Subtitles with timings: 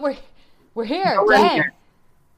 [0.00, 0.16] But we're
[0.74, 1.14] we're here.
[1.14, 1.72] No, we're here.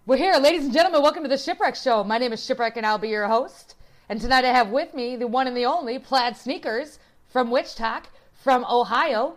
[0.05, 1.01] We're here, ladies and gentlemen.
[1.01, 2.03] Welcome to the Shipwreck Show.
[2.03, 3.77] My name is Shipwreck, and I'll be your host.
[4.09, 8.00] And tonight I have with me the one and the only Plaid Sneakers from Wichita,
[8.43, 9.36] from Ohio,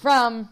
[0.00, 0.48] from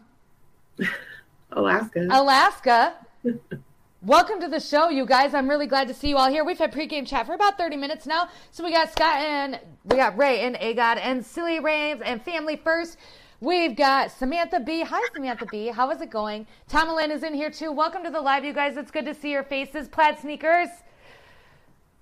[1.53, 2.09] Alaska.
[2.11, 2.95] Alaska.
[4.03, 5.33] Welcome to the show, you guys.
[5.33, 6.45] I'm really glad to see you all here.
[6.45, 8.29] We've had pregame chat for about 30 minutes now.
[8.51, 12.57] So we got Scott and we got Ray and Agod and Silly Rames and Family
[12.57, 12.99] First.
[13.41, 14.81] We've got Samantha B.
[14.81, 15.67] Hi, Samantha B.
[15.67, 16.47] How is it going?
[16.69, 17.71] Tom is in here too.
[17.71, 18.79] Welcome to the live, you guys.
[18.79, 19.89] It's good to see your faces.
[19.89, 20.69] Plaid sneakers.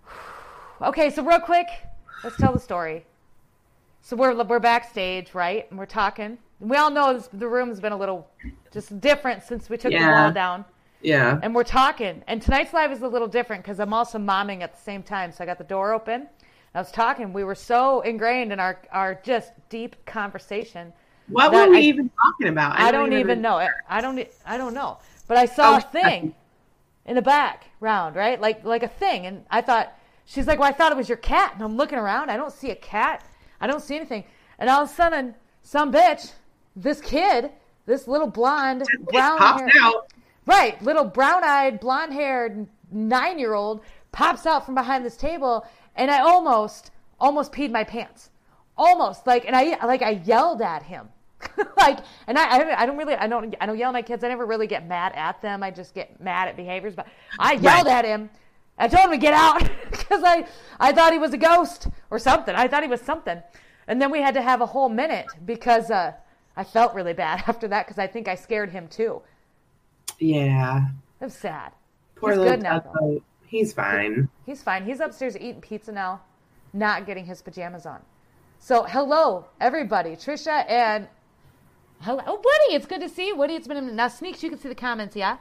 [0.83, 1.69] Okay, so real quick,
[2.25, 3.06] let's tell the story.
[4.03, 5.70] So we're we're backstage, right?
[5.70, 6.36] And we're talking.
[6.59, 8.28] We all know this, the room's been a little
[8.72, 10.25] just different since we took the Yeah.
[10.25, 10.64] wall down
[11.00, 11.39] yeah.
[11.42, 12.22] and we're talking.
[12.27, 15.31] And tonight's live is a little different because I'm also momming at the same time.
[15.31, 16.27] So I got the door open.
[16.75, 17.33] I was talking.
[17.33, 20.92] We were so ingrained in our our just deep conversation.
[21.28, 22.78] What were we I- even talking about?
[22.78, 23.56] I don't even know.
[23.58, 24.20] I I don't.
[24.47, 24.98] I don't know.
[25.27, 26.34] But I saw Oh, a thing
[27.06, 28.41] in the background, right?
[28.41, 31.19] Like like a thing, and I thought she's like, "Well, I thought it was your
[31.19, 32.31] cat." And I'm looking around.
[32.31, 33.25] I don't see a cat.
[33.61, 34.25] I don't see anything.
[34.58, 36.33] And all of a sudden, some bitch,
[36.77, 37.50] this kid,
[37.86, 40.12] this little blonde, brown hair, out.
[40.47, 43.81] Right, little brown-eyed, blonde-haired nine-year-old
[44.12, 45.66] pops out from behind this table,
[45.97, 48.28] and I almost, almost peed my pants,
[48.77, 51.09] almost like, and I like I yelled at him,
[51.77, 54.25] like, and I, I, I don't really, I don't, I don't yell at my kids.
[54.25, 55.62] I never really get mad at them.
[55.62, 56.95] I just get mad at behaviors.
[56.95, 57.06] But
[57.39, 57.87] I yelled Right.
[57.87, 58.31] at him.
[58.78, 60.47] I told him to get out because I,
[60.81, 62.55] I thought he was a ghost or something.
[62.55, 63.41] I thought he was something,
[63.87, 66.12] and then we had to have a whole minute because uh,
[66.56, 69.22] I felt really bad after that because I think I scared him too.
[70.19, 70.88] Yeah.
[71.21, 71.72] It was sad.
[72.16, 74.28] Poor He's little good now, He's fine.
[74.47, 74.84] He's fine.
[74.84, 76.22] He's upstairs eating pizza now,
[76.72, 78.00] not getting his pajamas on.
[78.59, 80.16] So, hello, everybody.
[80.16, 81.06] Trisha and
[82.04, 82.76] hello, oh, Woody.
[82.76, 83.54] It's good to see you, Woody.
[83.54, 83.92] It's been a.
[83.92, 85.38] Now, Sneaks, you can see the comments, yeah?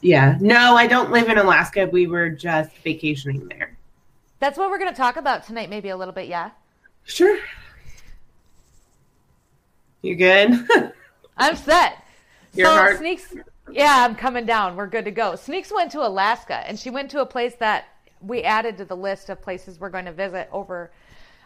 [0.00, 0.38] Yeah.
[0.40, 1.88] No, I don't live in Alaska.
[1.90, 3.76] We were just vacationing there.
[4.40, 6.50] That's what we're going to talk about tonight, maybe a little bit, yeah?
[7.04, 7.38] Sure.
[10.02, 10.66] You good?
[11.36, 12.04] I'm set.
[12.54, 13.34] Your so, heart- Sneaks,
[13.70, 14.76] yeah, I'm coming down.
[14.76, 15.34] We're good to go.
[15.34, 17.86] Sneaks went to Alaska, and she went to a place that
[18.20, 20.92] we added to the list of places we're going to visit over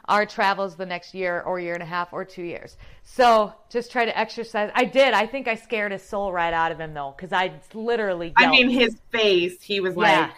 [0.09, 2.77] our travels the next year or year and a half or two years.
[3.05, 4.71] So just try to exercise.
[4.75, 5.15] I did.
[5.15, 8.33] I think I scared his soul right out of him though, because I literally.
[8.37, 10.03] I mean, his face, he was Yeah.
[10.23, 10.31] like,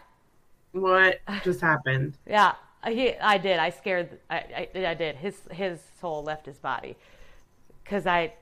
[0.72, 2.19] what just happened?
[2.26, 2.54] Yeah,
[2.86, 3.14] he.
[3.16, 3.58] I did.
[3.58, 4.19] I scared.
[4.28, 4.69] I.
[4.74, 5.16] I, I did.
[5.16, 6.97] His his soul left his body,
[7.82, 8.34] because I.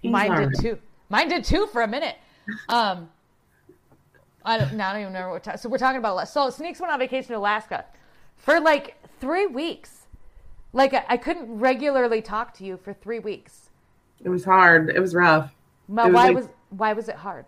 [0.00, 0.50] He's mine alright.
[0.52, 0.78] did too.
[1.08, 2.16] Mine did too for a minute.
[2.68, 3.10] Um.
[4.44, 4.72] I don't.
[4.74, 5.44] Now I don't even remember what.
[5.44, 5.58] time.
[5.58, 6.26] so we're talking about.
[6.28, 7.84] So Sneaks went on vacation to Alaska,
[8.38, 9.99] for like three weeks.
[10.72, 13.70] Like I, I couldn't regularly talk to you for three weeks.
[14.22, 14.90] It was hard.
[14.90, 15.52] It was rough.
[15.88, 17.46] Ma- It was why like- was why was it hard?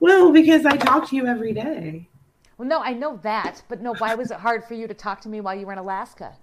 [0.00, 2.08] Well, because I talk to you every day.
[2.58, 5.20] Well, no, I know that, but no, why was it hard for you to talk
[5.22, 6.34] to me while you were in Alaska?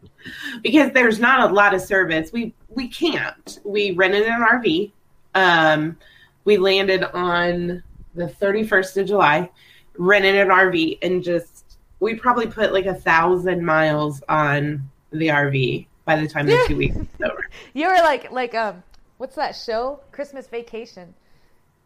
[0.61, 2.33] because there's not a lot of service.
[2.33, 3.59] We we can't.
[3.63, 4.91] We rented an RV.
[5.35, 5.97] Um,
[6.43, 7.81] we landed on
[8.15, 9.49] the 31st of July,
[9.97, 15.85] rented an RV, and just we probably put like a thousand miles on the RV
[16.05, 17.45] by the time the two weeks was over.
[17.73, 18.83] You were like like um,
[19.17, 19.99] what's that show?
[20.11, 21.13] Christmas Vacation.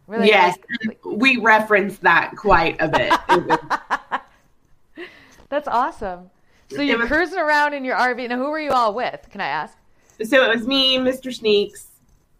[0.08, 3.12] They, Yes, like- we referenced that quite a bit.
[5.50, 6.30] That's awesome.
[6.70, 8.30] So you're was- cruising around in your RV.
[8.30, 9.28] Now, who were you all with?
[9.32, 9.78] Can I ask?
[10.24, 11.34] so it was me, Mr.
[11.34, 11.88] Sneaks,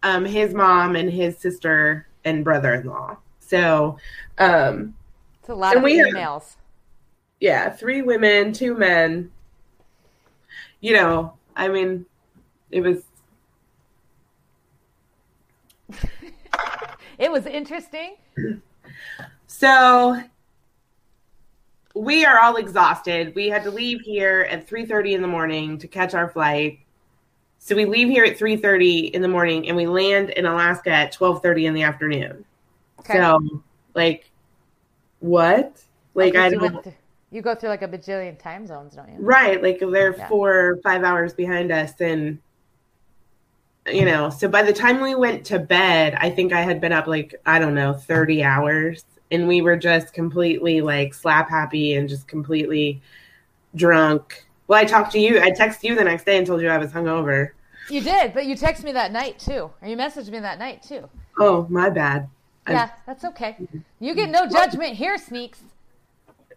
[0.02, 3.16] um, his mom, and his sister and brother-in-law.
[3.40, 3.98] So,
[4.38, 4.94] um,
[5.40, 6.56] It's a lot And of we have-
[7.38, 9.30] yeah, three women, two men.
[10.80, 12.06] You know, I mean,
[12.70, 13.02] it was
[17.18, 18.16] It was interesting.
[19.46, 20.20] so
[21.94, 23.34] we are all exhausted.
[23.34, 26.80] We had to leave here at 3:30 in the morning to catch our flight.
[27.58, 31.12] So we leave here at 3:30 in the morning and we land in Alaska at
[31.12, 32.44] 12:30 in the afternoon.
[33.00, 33.14] Okay.
[33.14, 33.62] So,
[33.94, 34.30] like
[35.20, 35.80] what?
[36.14, 36.94] Like Okay, I don't
[37.36, 39.18] you go through like a bajillion time zones, don't you?
[39.20, 39.62] Right.
[39.62, 40.28] Like they're Yeah.
[40.28, 42.00] four or five hours behind us.
[42.00, 42.38] And,
[43.86, 46.92] you know, so by the time we went to bed, I think I had been
[46.92, 49.04] up like, I don't know, 30 hours.
[49.30, 53.02] And we were just completely like slap happy and just completely
[53.74, 54.46] drunk.
[54.66, 55.40] Well, I talked to you.
[55.40, 57.50] I texted you the next day and told you I was hungover.
[57.88, 60.82] You did, but you texted me that night too, or you messaged me that night
[60.82, 61.08] too.
[61.38, 62.28] Oh, my bad.
[62.68, 63.56] Yeah, that's okay.
[63.60, 63.78] Mm-hmm.
[64.00, 65.60] You get no judgment here, sneaks.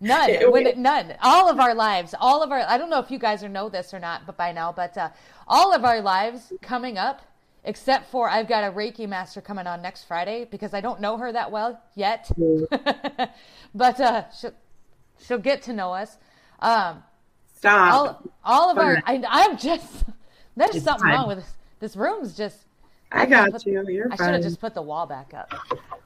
[0.01, 0.29] None.
[0.39, 1.15] It- none.
[1.21, 2.59] All of our lives, all of our.
[2.59, 4.97] I don't know if you guys are know this or not, but by now, but
[4.97, 5.09] uh,
[5.47, 7.21] all of our lives coming up,
[7.63, 11.17] except for I've got a Reiki master coming on next Friday because I don't know
[11.17, 12.29] her that well yet.
[13.75, 14.53] but uh, she'll,
[15.25, 16.17] she'll get to know us.
[16.59, 17.03] Um,
[17.55, 17.93] Stop.
[17.93, 20.03] all, all of our, I, I'm just,
[20.55, 21.53] there's It's something wrong with this.
[21.79, 22.65] This room's just,
[23.11, 23.83] I got you.
[23.87, 25.53] You're I should have just put the wall back up.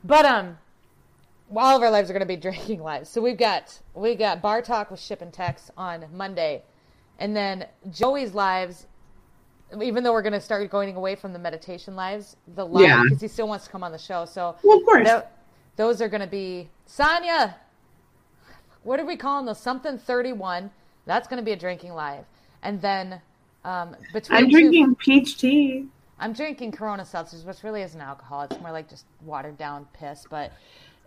[0.04, 0.58] But um,
[1.56, 3.10] all of our lives are going to be drinking lives.
[3.10, 6.64] So we've got we got bar talk with Ship and Tex on Monday,
[7.20, 8.88] and then Joey's lives.
[9.82, 13.02] Even though we're going to start going away from the meditation lives, the live Yeah.
[13.04, 14.24] because he still wants to come on the show.
[14.26, 15.08] So Well, of course.
[15.08, 15.24] tho-
[15.78, 17.56] those are going to be Sonia.
[18.84, 19.60] What are we calling those?
[19.60, 20.70] Something thirty-one.
[21.06, 22.26] That's going to be a drinking live,
[22.62, 23.20] and then
[23.66, 25.88] um, between I'm two- drinking peach tea.
[26.20, 28.44] I'm drinking Corona seltzers, which really isn't alcohol.
[28.44, 30.54] It's more like just watered down piss, but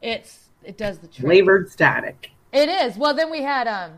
[0.07, 1.25] it's it does the trick.
[1.27, 2.31] Flavored static.
[2.53, 2.97] It is.
[2.97, 3.93] Well, then we had um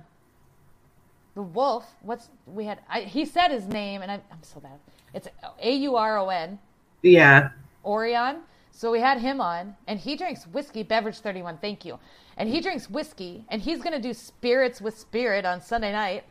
[1.34, 1.86] the wolf.
[2.02, 2.80] What's we had?
[2.88, 4.78] I, he said his name, and I, I'm so bad.
[5.14, 5.28] It's
[5.60, 6.58] A U R O N
[7.02, 7.50] Yeah.
[7.84, 8.40] Orion.
[8.70, 11.58] So we had him on, and he drinks whiskey, beverage 31.
[11.58, 11.98] Thank you.
[12.36, 16.24] And he drinks whiskey, and he's gonna do spirits with spirit on Sunday night.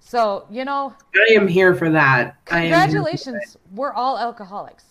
[0.00, 2.26] So you know, I am here for that.
[2.26, 3.56] Am for Congratulations.
[3.74, 4.84] We're all alcoholics.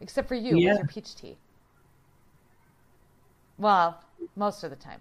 [0.00, 0.70] Except for you Yeah.
[0.70, 1.36] with your peach tea.
[3.58, 4.00] Well,
[4.36, 5.00] most of the time.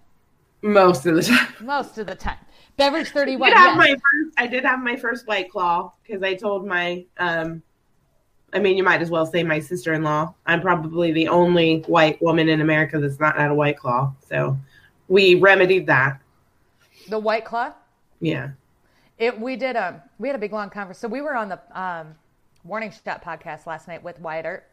[0.62, 1.48] Most of the time.
[1.62, 2.38] Most of the time.
[2.78, 3.50] Beverage I 31.
[3.50, 4.00] did have Yes.
[4.38, 7.06] I did have my first white claw because I told my.
[7.18, 7.62] um
[8.54, 10.32] I mean, you might as well say my sister-in-law.
[10.46, 14.14] I'm probably the only white woman in America that's not had a white claw.
[14.30, 14.58] So
[15.08, 16.20] we remedied that.
[17.10, 17.74] The White Claw.
[18.22, 18.52] Yeah.
[19.18, 21.10] It we did um we had a big long conversation.
[21.10, 22.16] So we were on the um
[22.64, 24.64] Warning Shot podcast last night with Wyatt Earp.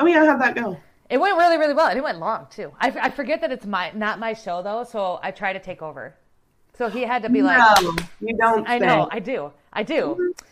[0.00, 0.78] Oh yeah, how'd that go?
[1.10, 2.72] It went really, really well, and it went long too.
[2.78, 5.80] I, I forget that it's my not my show though, so I try to take
[5.80, 6.14] over.
[6.76, 8.68] So he had to be like, no, you don't.
[8.68, 8.86] I say.
[8.86, 9.94] know, I do, I do.
[9.94, 10.44] Mm-hmm.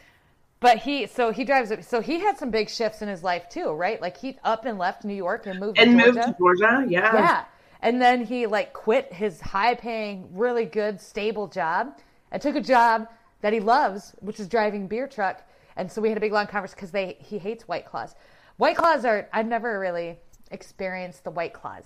[0.58, 1.86] But he, so he drives.
[1.86, 4.00] So he had some big shifts in his life too, right?
[4.00, 6.32] Like he up and left New York and moved and to moved Georgia.
[6.32, 6.86] to Georgia.
[6.88, 7.14] Yeah.
[7.14, 7.44] Yeah,
[7.82, 11.98] and then he like quit his high-paying, really good, stable job
[12.32, 13.08] and took a job
[13.42, 15.42] that he loves, which is driving beer truck.
[15.76, 18.14] And so we had a big long conversation because they he hates White Claws.
[18.56, 20.18] White Claws are I've never really
[20.50, 21.84] experienced the White Claws.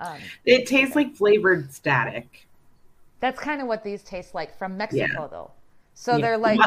[0.00, 2.46] Um, It tastes like flavored static.
[3.20, 5.26] that's kind of what these taste like from Mexico, Yeah.
[5.28, 5.50] though.
[5.94, 6.22] So Yeah.
[6.22, 6.60] they're like.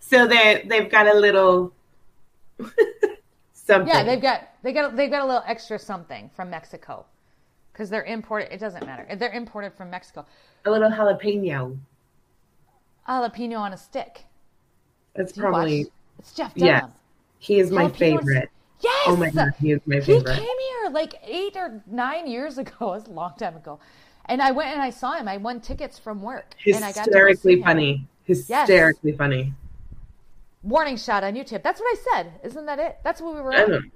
[0.00, 1.72] So they they've got a little
[3.52, 3.88] something.
[3.88, 7.04] Yeah, they've got they got they've got a little extra something from Mexico
[7.72, 8.52] because they're imported.
[8.52, 9.06] It doesn't matter.
[9.16, 10.24] They're imported from Mexico.
[10.64, 11.76] a little jalapeno.
[13.08, 14.24] Jalapeno on a stick.
[15.14, 15.86] That's Do you watch- probably
[16.18, 16.88] It's Jeff Dunham.
[16.88, 16.90] yes.
[17.38, 18.50] He is my Jalapeno a favorite.
[18.80, 19.04] Yes.
[19.06, 22.72] Oh my god, he is my He came here like eight or nine years ago.
[22.80, 23.78] It was a long time ago.
[24.26, 25.28] And I went and I saw him.
[25.28, 26.54] I won tickets from work.
[26.66, 28.06] and I got to Hysterically funny.
[28.24, 29.52] Hysterically funny.
[30.62, 31.62] Warning shot on YouTube.
[31.62, 32.32] That's what I said.
[32.42, 32.98] Isn't that it?
[33.04, 33.92] That's what we were I don't.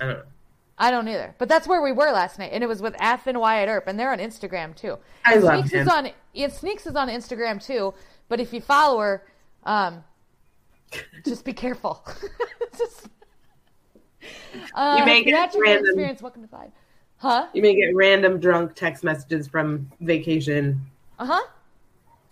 [0.00, 0.22] I don't know.
[0.78, 1.34] I don't either.
[1.38, 3.86] But that's where we were last night, and it was with Ath and Wyatt Earp,
[3.86, 4.96] and they're on Instagram too.
[5.26, 5.80] I And love Sneaks him.
[5.80, 6.52] is on it.
[6.52, 7.92] Sneaks is on Instagram too.
[8.28, 9.22] But if you follow her,
[9.64, 10.04] um,
[11.24, 12.02] just be careful.
[12.78, 13.08] just,
[14.74, 16.22] uh, You may get theatrical random- experience.
[16.22, 16.70] Welcome to five.
[17.16, 17.48] Huh?
[17.52, 20.80] You may get random drunk text messages from vacation.
[21.18, 21.46] Uh huh.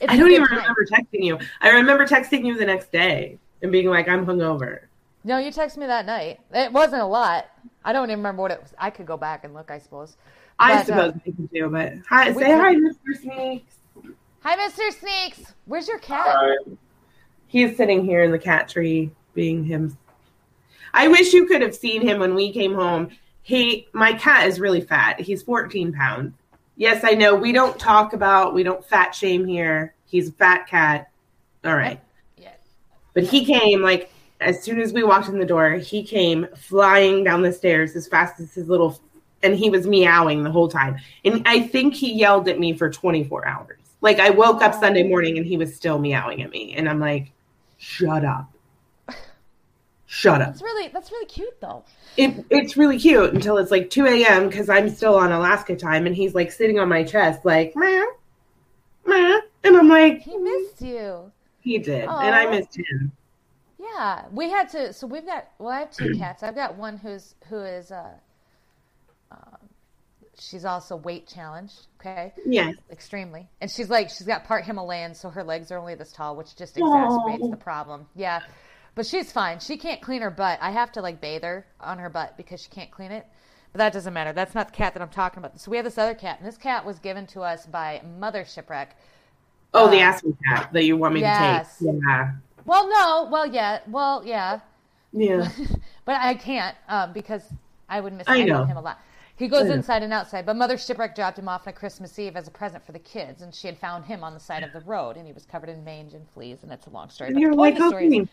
[0.08, 1.38] I don't even remember texting you.
[1.60, 4.80] I remember texting you the next day and being like, "I'm hungover."
[5.24, 6.40] No, you texted me that night.
[6.54, 7.46] It wasn't a lot.
[7.84, 8.72] I don't even remember what it was.
[8.78, 10.16] I could go back and look, I suppose.
[10.58, 13.20] I But, uh, suppose I could do, but hi, say hi, Mr.
[13.20, 13.78] Sneaks.
[14.42, 14.90] Hi, Mr.
[14.92, 15.52] Sneaks.
[15.66, 16.34] Where's your cat?
[17.46, 19.98] He's sitting here in the cat tree, being him.
[20.94, 23.10] I wish you could have seen him when we came home.
[23.42, 25.20] He, my cat is really fat.
[25.20, 26.34] He's 14 pounds.
[26.76, 27.34] Yes, I know.
[27.34, 29.94] We don't talk about, we don't fat shame here.
[30.06, 31.10] He's a fat cat.
[31.64, 32.00] All right.
[32.36, 32.52] Yeah.
[33.14, 37.24] But he came like as soon as we walked in the door, he came flying
[37.24, 39.00] down the stairs as fast as his little
[39.42, 40.96] and he was meowing the whole time.
[41.24, 43.78] And I think he yelled at me for 24 hours.
[44.00, 47.00] Like I woke up Sunday morning and he was still meowing at me and I'm
[47.00, 47.32] like,
[47.78, 48.50] "Shut up."
[50.10, 50.48] Shut up.
[50.48, 51.84] That's really that's really cute though.
[52.16, 54.48] It, it's really cute until it's like 2 a.m.
[54.48, 58.06] because I'm still on Alaska time and he's like sitting on my chest, like, meow,
[59.06, 59.40] meow.
[59.64, 61.30] And I'm like, He missed you.
[61.60, 62.04] he did.
[62.04, 63.12] And I missed him.
[63.78, 64.92] Yeah, we had to.
[64.94, 65.48] So we've got.
[65.58, 66.42] Well, I have two cats.
[66.42, 67.92] I've got one who's who is.
[67.92, 68.08] Uh,
[69.30, 69.58] um,
[70.38, 71.86] she's also weight challenged.
[72.00, 72.74] Okay, Yes.
[72.90, 76.34] extremely, and she's like she's got part Himalayan, so her legs are only this tall,
[76.36, 77.50] which just exacerbates Aw.
[77.50, 78.06] the problem.
[78.14, 78.40] Yeah,
[78.98, 79.60] but she's fine.
[79.60, 80.58] She can't clean her butt.
[80.60, 83.24] I have to like bathe her on her butt because she can't clean it.
[83.72, 84.32] But that doesn't matter.
[84.32, 85.60] That's not the cat that I'm talking about.
[85.60, 88.44] So we have this other cat, and this cat was given to us by Mother
[88.44, 88.96] Shipwreck.
[89.72, 91.78] Oh, the Uh, Aspen cat that you want me yes.
[91.78, 91.94] to take.
[92.08, 92.32] Yeah.
[92.64, 94.58] Well, no, well, yeah, well, yeah.
[95.12, 95.48] Yeah.
[96.04, 97.42] but I can't um, because
[97.88, 98.64] I would miss I know.
[98.64, 98.98] him a lot.
[99.36, 102.48] He goes inside and outside, but Mother Shipwreck dropped him off on Christmas Eve as
[102.48, 104.80] a present for the kids, and she had found him on the side of the
[104.80, 107.28] road, and he was covered in mange and fleas, and it's a long story.
[107.28, 108.28] And but you're like, story is-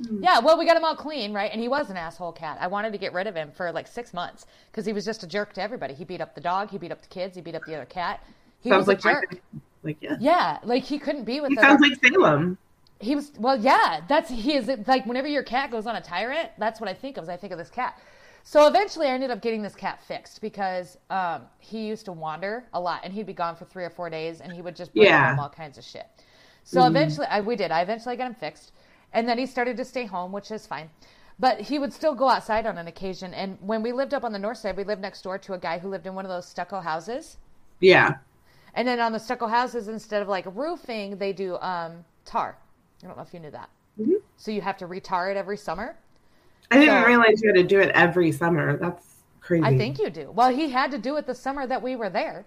[0.00, 0.16] okay.
[0.20, 1.50] yeah, well, we got him all clean, right?
[1.52, 2.58] And he was an asshole cat.
[2.60, 5.22] I wanted to get rid of him for like six months because he was just
[5.22, 5.94] a jerk to everybody.
[5.94, 7.84] He beat up the dog, he beat up the kids, he beat up the other
[7.86, 8.22] cat.
[8.60, 9.40] He Sounds was like a jerk.
[9.82, 10.16] Like yeah.
[10.18, 12.58] Yeah, like he couldn't be with He sounds like Salem.
[12.98, 16.48] he was well yeah that's he is like whenever your cat goes on a tyrant
[16.58, 17.98] that's what i think of is i think of this cat
[18.42, 22.64] so eventually i ended up getting this cat fixed because um, he used to wander
[22.72, 24.94] a lot and he'd be gone for three or four days and he would just
[24.94, 25.28] bring Yeah.
[25.30, 26.06] home all kinds of shit
[26.64, 28.72] so eventually I, we did i eventually got him fixed
[29.12, 30.88] and then he started to stay home which is fine
[31.38, 34.32] but he would still go outside on an occasion and when we lived up on
[34.32, 36.30] the north side we lived next door to a guy who lived in one of
[36.30, 37.36] those stucco houses
[37.80, 38.14] Yeah.
[38.74, 42.58] and then on the stucco houses, instead of like roofing, they do um, tar.
[43.02, 43.70] I don't know if you knew that.
[43.98, 44.16] Mhm.
[44.36, 45.96] So you have to retar it every summer.
[46.70, 48.76] I didn't So- realize you had to do it every summer.
[48.76, 49.06] That's
[49.40, 49.64] crazy.
[49.64, 50.30] I think you do.
[50.30, 52.44] Well, he had to do it the summer that we were there.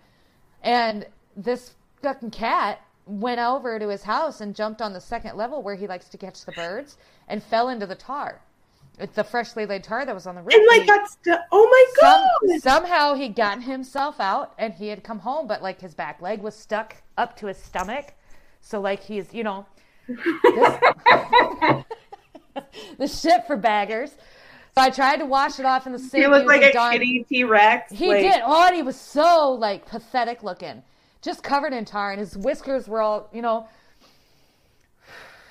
[0.63, 1.73] And this
[2.03, 5.87] fucking cat went over to his house and jumped on the second level where he
[5.87, 6.97] likes to catch the birds
[7.27, 8.39] and fell into the tar.
[8.99, 10.53] It's the freshly laid tar that was on the roof.
[10.53, 12.61] And like He- got stu- Oh my some, god.
[12.61, 16.41] somehow he gotten himself out and he had come home, but like his back leg
[16.41, 18.13] was stuck up to his stomach.
[18.61, 19.65] So like he's, you know,
[20.07, 20.25] this,
[22.97, 24.11] the shit for baggers.
[24.75, 26.23] So I tried to wash it off in the sink.
[26.23, 27.91] he looked like a kitty T Rex.
[27.91, 28.41] He did.
[28.45, 30.83] Oh, and he was so like pathetic looking,
[31.21, 33.67] just covered in tar, and his whiskers were all, you know.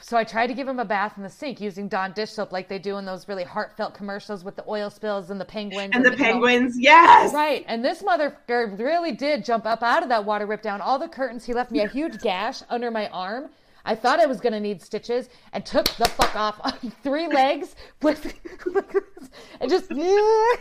[0.00, 2.50] So I tried to give him a bath in the sink using Dawn dish soap,
[2.50, 5.90] like they do in those really heartfelt commercials with the oil spills and the penguins
[5.94, 6.24] And the you know.
[6.24, 7.34] penguins, yes.
[7.34, 10.98] Right, and this motherfucker really did jump up out of that water, rip down all
[10.98, 11.44] the curtains.
[11.44, 13.50] He left me a huge gash under my arm.
[13.84, 16.72] I thought I was gonna need stitches, and took the fuck off on
[17.02, 18.32] three legs with,
[19.60, 20.56] and just I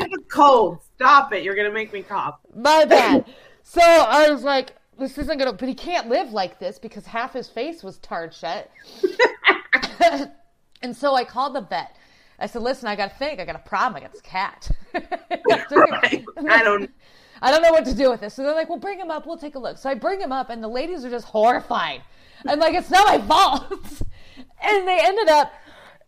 [0.00, 0.80] have a cold.
[1.00, 1.42] Stop it.
[1.42, 2.40] You're gonna make me cough.
[2.54, 3.24] my bad.
[3.62, 5.54] So I was like, this isn't gonna.
[5.54, 8.70] But he can't live like this because half his face was tarred shut.
[10.82, 11.96] and so I called the vet.
[12.38, 13.40] I said, listen, I got a thing.
[13.40, 13.96] I got a problem.
[13.96, 14.70] I got this cat.
[15.70, 16.24] Right.
[16.48, 16.90] I don't
[17.40, 18.34] I don't know what to do with this.
[18.34, 19.26] So they're like, well, bring him up.
[19.26, 19.78] We'll take a look.
[19.78, 22.02] So I bring him up, and the ladies are just horrified.
[22.46, 23.72] I'm like, it's not my fault.
[24.62, 25.52] and they ended up,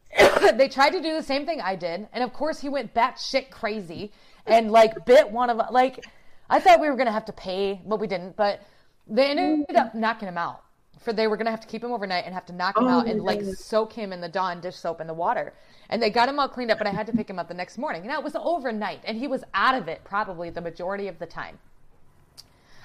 [0.58, 2.08] they tried to do the same thing I did.
[2.12, 4.12] And of course, he went batshit crazy
[4.46, 6.04] and like bit one of like,
[6.50, 8.37] I thought we were going to have to pay, but we didn't.
[8.37, 8.62] But
[9.06, 9.76] they ended mm.
[9.76, 10.62] up knocking him out.
[11.00, 12.84] For they were going to have to keep him overnight and have to knock him
[12.84, 13.58] Oh out and like God.
[13.58, 15.52] soak him in the Dawn dish soap in the water.
[15.88, 17.54] And they got him all cleaned up, but I had to pick him up the
[17.54, 18.06] next morning.
[18.06, 21.26] Now it was overnight, and he was out of it probably the majority of the
[21.26, 21.58] time.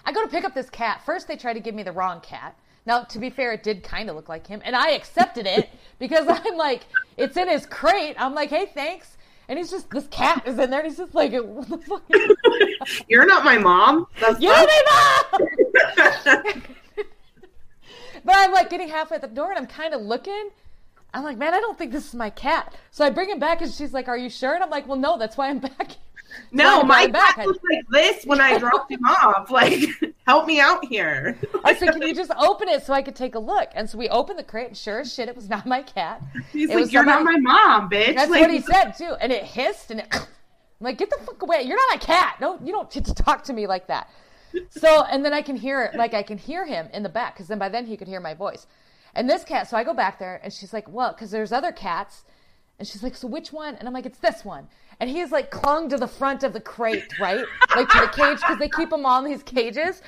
[0.03, 1.01] I go to pick up this cat.
[1.05, 2.57] First, they try to give me the wrong cat.
[2.87, 5.69] Now, to be fair, it did kind of look like him, and I accepted it
[5.99, 6.83] because I'm like,
[7.17, 8.15] it's in his crate.
[8.17, 9.16] I'm like, hey, thanks.
[9.49, 12.03] And he's just, this cat is in there, and he's just like, what the fuck?
[13.07, 14.07] You're not my mom.
[14.19, 16.63] That's You're my mom!
[18.27, 20.49] But I'm like getting halfway at the door and I'm kind of looking.
[21.13, 22.75] I'm like, man, I don't think this is my cat.
[22.91, 24.53] So I bring him back and she's like, are you sure?
[24.53, 25.91] And I'm like, well, no, that's why I'm back.
[26.51, 27.35] No, my back.
[27.35, 29.49] cat was like this when I dropped him off.
[29.57, 29.79] Like,
[30.27, 31.37] help me out here.
[31.63, 33.69] I said, can you just open it so I could take a look?
[33.73, 36.21] And so we opened the crate and sure as shit, it was not my cat.
[36.51, 38.15] He's It like, you're not my mom, bitch.
[38.15, 39.15] That's like, what he said too.
[39.19, 40.21] And it hissed and it, I'm
[40.79, 41.63] like, get the fuck away.
[41.63, 42.37] You're not my cat.
[42.39, 44.09] No, you don't get to talk to me like that.
[44.69, 47.33] So, and then I can hear it, like I can hear him in the back
[47.33, 48.67] because then by then he could hear my voice.
[49.15, 51.71] And this cat, so I go back there and she's like, well, because there's other
[51.71, 52.23] cats.
[52.79, 53.75] And she's like, so which one?
[53.75, 54.67] And I'm like, it's this one.
[54.99, 57.45] And he's like clung to the front of the crate, right?
[57.75, 60.01] Like to the cage because they keep him all in these cages.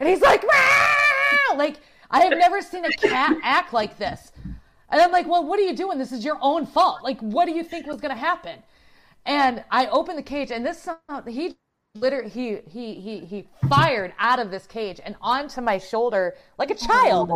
[0.00, 4.32] And he's like, "Meow!" like I have never seen a cat act like this.
[4.90, 5.98] And I'm like, well, what are you doing?
[5.98, 7.02] This is your own fault.
[7.02, 8.62] Like, what do you think was going to happen?
[9.26, 11.56] And I opened the cage, and this sound, he
[11.96, 16.70] literally he he he he fired out of this cage and onto my shoulder like
[16.70, 17.30] a child,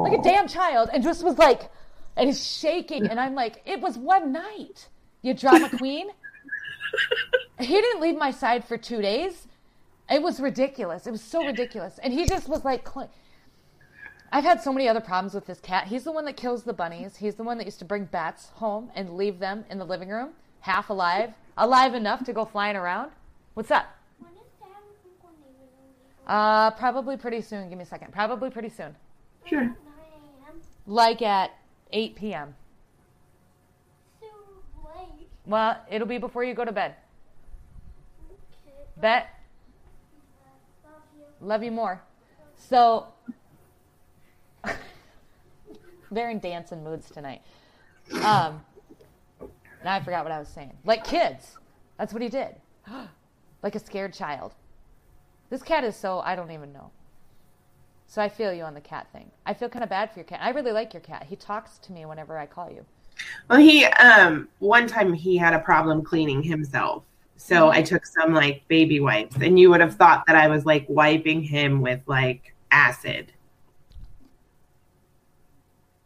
[0.00, 1.70] like a damn child, and just was like,
[2.16, 4.88] and he's shaking, and I'm like, it was one night,
[5.22, 6.08] you drama queen.
[7.58, 9.46] he didn't leave my side for two days.
[10.10, 11.06] It was ridiculous.
[11.06, 12.86] It was so ridiculous, and he just was like.
[12.88, 13.10] Cl-
[14.34, 15.88] I've had so many other problems with this cat.
[15.88, 17.16] He's the one that kills the bunnies.
[17.16, 20.08] He's the one that used to bring bats home and leave them in the living
[20.08, 23.10] room, half alive, alive enough to go flying around.
[23.52, 23.84] What's up?
[24.20, 27.68] When is Dad looking for neighbor Uh, probably pretty soon.
[27.68, 28.10] Give me a second.
[28.14, 28.96] Probably pretty soon.
[29.44, 29.60] Sure.
[29.60, 30.60] 9 a.m.
[30.86, 31.50] Like at
[31.92, 32.54] 8 p.m.
[34.20, 34.26] So
[34.96, 35.28] late.
[35.46, 36.94] Well, it'll be before you go to bed.
[38.30, 38.76] Okay.
[39.00, 39.28] Bet.
[40.84, 41.46] Love you.
[41.46, 42.02] Love you more.
[42.56, 43.06] So,
[46.10, 47.42] they're in dancing moods tonight.
[48.22, 48.62] Um,
[49.82, 50.72] And I forgot what I was saying.
[50.84, 51.58] Like kids.
[51.98, 52.54] That's what he did.
[53.62, 54.54] like a scared child.
[55.50, 56.90] This cat is so, I don't even know.
[58.12, 59.30] So I feel you on the cat thing.
[59.46, 60.40] I feel kind of bad for your cat.
[60.42, 61.24] I really like your cat.
[61.26, 62.84] He talks to me whenever I call you.
[63.48, 67.04] Well, he um one time he had a problem cleaning himself.
[67.36, 70.66] So I took some like baby wipes and you would have thought that I was
[70.66, 73.32] like wiping him with like acid.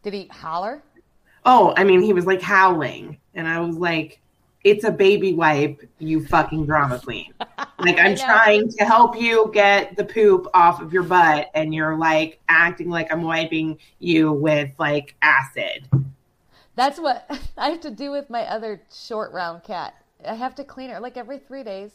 [0.01, 0.81] Did he holler?
[1.45, 4.21] Oh, I mean he was like howling and I was like
[4.63, 7.33] it's a baby wipe, you fucking drama queen.
[7.79, 11.95] Like I'm trying to help you get the poop off of your butt and you're
[11.95, 15.87] like acting like I'm wiping you with like acid.
[16.75, 19.95] That's what I have to do with my other short round cat.
[20.27, 21.91] I have to clean her like every three days.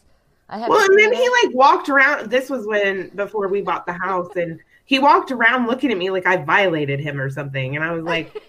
[0.49, 2.31] I have Well, and then clean he like walked around.
[2.31, 6.11] This was when before we bought the house, and he walked around looking at me
[6.11, 7.75] like I violated him or something.
[7.75, 8.41] And I was like,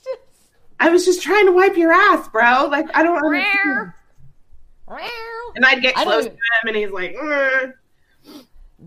[0.80, 2.68] I was just trying to wipe your ass, bro.
[2.70, 3.92] Like I don't understand.
[5.56, 7.74] And I'd get close to him, and he's like, "Mm."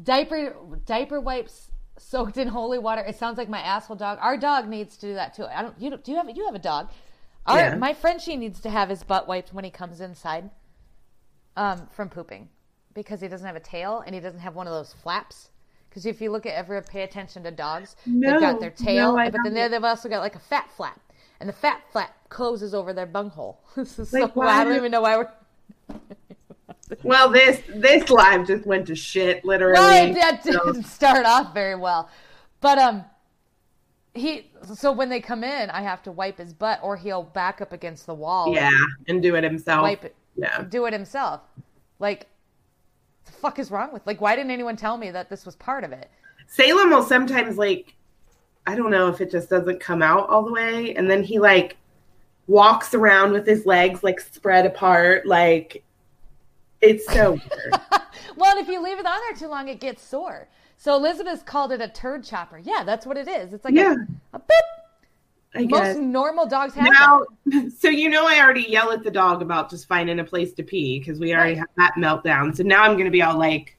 [0.03, 3.01] diaper diaper wipes soaked in holy water.
[3.01, 4.19] It sounds like my asshole dog.
[4.21, 5.45] Our dog needs to do that too.
[5.45, 5.79] I don't.
[5.79, 6.89] You don't, do you have you have a dog?
[7.45, 7.75] Our Yeah.
[7.75, 10.49] my Frenchie needs to have his butt wiped when he comes inside,
[11.55, 12.49] um, from pooping,
[12.93, 15.49] because he doesn't have a tail and he doesn't have one of those flaps.
[15.89, 19.23] Because if you look at ever pay attention to dogs, they've got their tail, no,
[19.23, 19.71] but then haven't.
[19.71, 20.99] they've also got like a fat flap,
[21.39, 23.63] and the fat flap closes over their bunghole.
[23.75, 25.31] this is Like, so I don't even know why we're.
[27.03, 29.79] Well, this this live just went to shit, literally.
[29.79, 32.09] Right, that didn't start off very well.
[32.61, 33.05] But um
[34.13, 37.61] he so when they come in, I have to wipe his butt or he'll back
[37.61, 38.71] up against the wall yeah,
[39.07, 39.83] and do it himself.
[39.83, 41.41] wipe it Yeah, do it himself.
[41.99, 42.27] Like
[43.25, 45.83] the fuck is wrong with like why didn't anyone tell me that this was part
[45.83, 46.09] of it?
[46.47, 47.95] Salem will sometimes like,
[48.65, 51.37] I don't know if it just doesn't come out all the way, and then he
[51.37, 51.77] like
[52.47, 55.83] walks around with his legs like spread apart, like
[56.81, 57.73] it's so weird.
[58.35, 60.47] well, and if you leave it on there too long, it gets sore.
[60.77, 62.57] So Elizabeth called it a turd chopper.
[62.57, 63.53] Yeah, that's what it is.
[63.53, 63.95] It's like Yeah.
[64.33, 65.55] a, a boop.
[65.55, 65.95] I guess.
[65.95, 67.71] Most normal dogs have now that.
[67.79, 70.61] so you know i already yell at the dog about just finding a place to
[70.63, 71.57] pee because we already Right.
[71.57, 73.75] have that meltdown so now i'm gonna be all like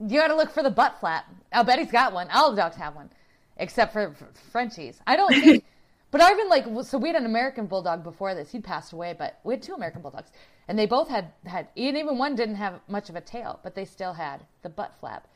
[0.00, 1.26] You got to look for the butt flap.
[1.52, 2.28] I'll bet he's got one.
[2.34, 3.10] All the dogs have one,
[3.58, 5.00] except for for Frenchies.
[5.06, 5.64] I don't think.
[6.16, 8.50] But I even like so we had an American bulldog before this.
[8.50, 10.30] He'd passed away, but we had two American bulldogs,
[10.66, 13.74] and they both had had and even one didn't have much of a tail, but
[13.74, 15.28] they still had the butt flap.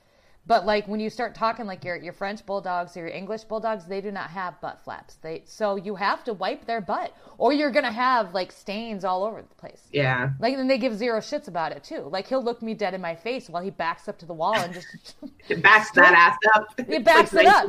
[0.46, 3.84] But like when you start talking like your your French bulldogs or your English bulldogs,
[3.84, 5.16] they do not have butt flaps.
[5.16, 9.22] They so you have to wipe their butt, or you're gonna have like stains all
[9.22, 9.82] over the place.
[9.92, 12.08] yeah Like, and they give zero shits about it too.
[12.10, 14.56] Like, he'll look me dead in my face while he backs up to the wall
[14.56, 15.14] and just.
[15.50, 17.68] it backs that ass up It backs it up.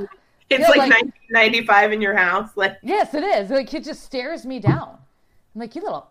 [0.51, 3.49] It's Yeah, like, like- 1995 in your house like yes, it is.
[3.49, 4.97] Like, he just stares me down.
[5.55, 6.07] I'm like, you little.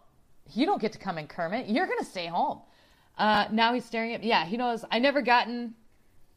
[0.52, 1.68] You don't get to come in, Kermit.
[1.68, 2.60] You're going to stay home.
[3.16, 4.28] Uh, now he's staring at me.
[4.28, 4.84] Yeah, he knows.
[4.90, 5.74] I never gotten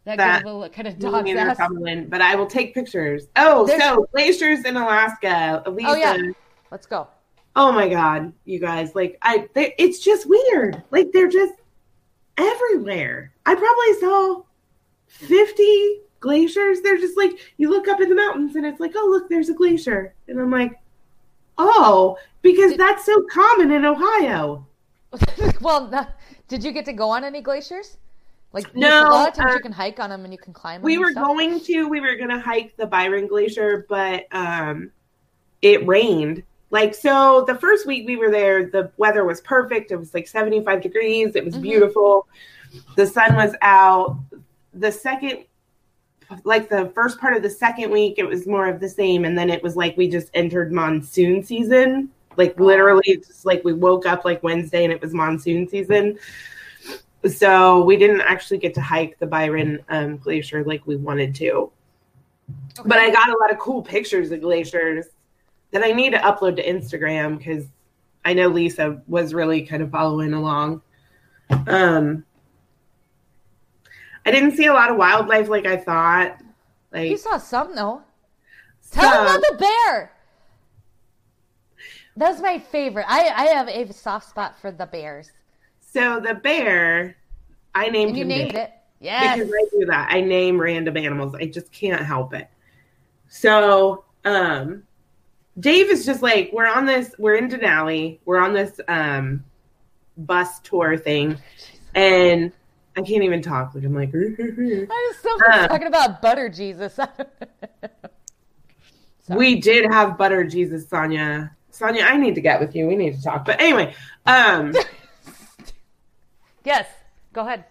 [0.05, 0.89] that, That- good of a look at a
[1.23, 1.57] me dog's ass.
[1.57, 6.17] Cumberland, but i will take pictures oh There's- so glaciers in alaska Oh, yeah.
[6.71, 7.07] Let's go.
[7.55, 11.53] oh my god you guys like i they, it's just weird like they're just
[12.37, 14.41] everywhere i probably saw
[15.07, 19.07] 50 glaciers they're just like you look up in the mountains and it's like oh
[19.11, 20.13] look there's a glacier.
[20.29, 20.79] And i'm like
[21.57, 24.65] oh because that's so common in ohio.
[25.61, 26.07] Well, no-
[26.47, 27.97] did you get to go on any glaciers?
[28.51, 30.53] Like, No, a lot of times uh, you can hike on them and you can
[30.53, 34.91] climb we were going to we were going to hike the byron glacier but um
[35.61, 36.41] it rained.
[36.71, 39.91] Like so the first week we were there the weather was perfect.
[39.91, 41.35] It was like 75 degrees.
[41.35, 41.61] It was Mhm.
[41.61, 42.27] beautiful.
[42.95, 44.17] The sun was out.
[44.73, 45.45] The second
[46.43, 49.25] like the first part of the second week it was more of the same.
[49.25, 52.09] And then it was like we just entered monsoon season.
[52.37, 52.63] Like Oh.
[52.63, 56.17] literally it's just like we woke up like wednesday and it was monsoon season.
[57.25, 61.71] So we didn't actually get to hike the byron um, glacier like we wanted to.
[62.85, 65.05] But i got a lot of cool pictures of glaciers
[65.71, 67.65] that i need to upload to instagram because
[68.25, 70.81] i know lisa was really kind of following along.
[71.67, 72.25] Um
[74.25, 76.37] i didn't see a lot of wildlife like i thought
[76.91, 78.01] like You saw some though.
[78.91, 80.11] Tell some- about the bear.
[82.15, 83.05] That's my favorite.
[83.09, 85.31] I, I have a soft spot for the bears.
[85.79, 87.15] so the bear
[87.73, 88.61] i named And you him named Dave.
[88.61, 88.71] it.
[88.99, 89.37] Yes.
[89.39, 90.07] because I do that.
[90.11, 91.33] I name random animals.
[91.35, 92.47] I just can't help it.
[93.27, 94.83] So, um,
[95.59, 97.13] Dave is just like we're on this.
[97.17, 98.19] We're in Denali.
[98.25, 99.43] We're on this um
[100.17, 101.37] bus tour thing,
[101.95, 102.51] and
[102.95, 103.73] I can't even talk.
[103.75, 104.09] Like I'm like.
[104.15, 105.67] I was so Uh.
[105.67, 106.99] talking about butter Jesus.
[109.29, 111.55] We did have butter Jesus, Sonia.
[111.71, 112.87] Sonia, I need to get with you.
[112.87, 113.45] We need to talk.
[113.45, 114.73] But anyway, um,
[116.65, 116.87] Yes.
[117.31, 117.65] Go ahead.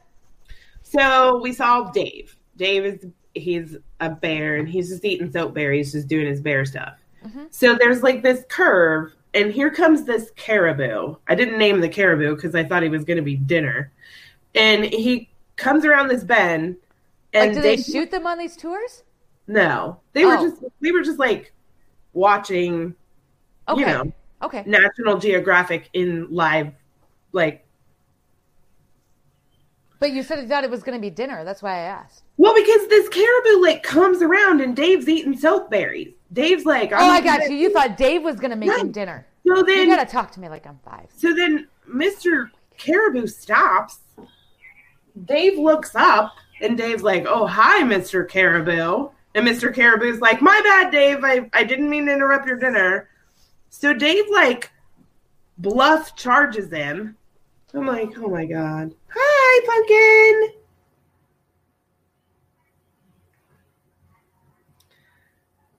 [0.82, 2.36] so we saw Dave.
[2.56, 6.64] Dave is he's a bear and he's just eating soap berries, just doing his bear
[6.64, 6.94] stuff.
[7.26, 7.46] Mhm.
[7.50, 11.16] So there's like this curve, and here comes this caribou.
[11.28, 13.92] I didn't name the caribou because I thought he was going to be dinner,
[14.54, 16.76] and he comes around this bend.
[17.34, 19.02] Like, And do they Dave- shoot them on these tours?
[19.46, 20.48] No, they were Oh.
[20.50, 21.52] just they were just like
[22.12, 22.94] watching,
[23.68, 23.80] Okay.
[23.80, 24.12] you know,
[24.42, 24.64] Okay.
[24.66, 26.72] National Geographic in live,
[27.32, 27.64] like
[29.98, 31.44] But you said you thought it was going to be dinner.
[31.44, 32.22] That's why I asked.
[32.36, 36.14] well because this caribou like comes around and Dave's eating soap berries.
[36.32, 37.56] Dave's like, Oh, I got gonna- you.
[37.58, 39.26] You thought Dave was going to make him dinner.
[39.46, 41.08] So then You got to talk to me like I'm five.
[41.16, 42.50] so then Mr.
[42.78, 44.00] Caribou stops.
[45.24, 48.28] Dave looks up and Dave's like, "Oh, hi, Mr.
[48.28, 49.74] Caribou." And Mr.
[49.74, 51.24] Caribou's like, "My bad, Dave.
[51.24, 53.08] I I didn't mean to interrupt your dinner."
[53.70, 54.70] So Dave like
[55.58, 57.16] bluff charges him.
[57.74, 58.94] I'm like, "Oh my god.
[59.14, 60.58] Hi, pumpkin."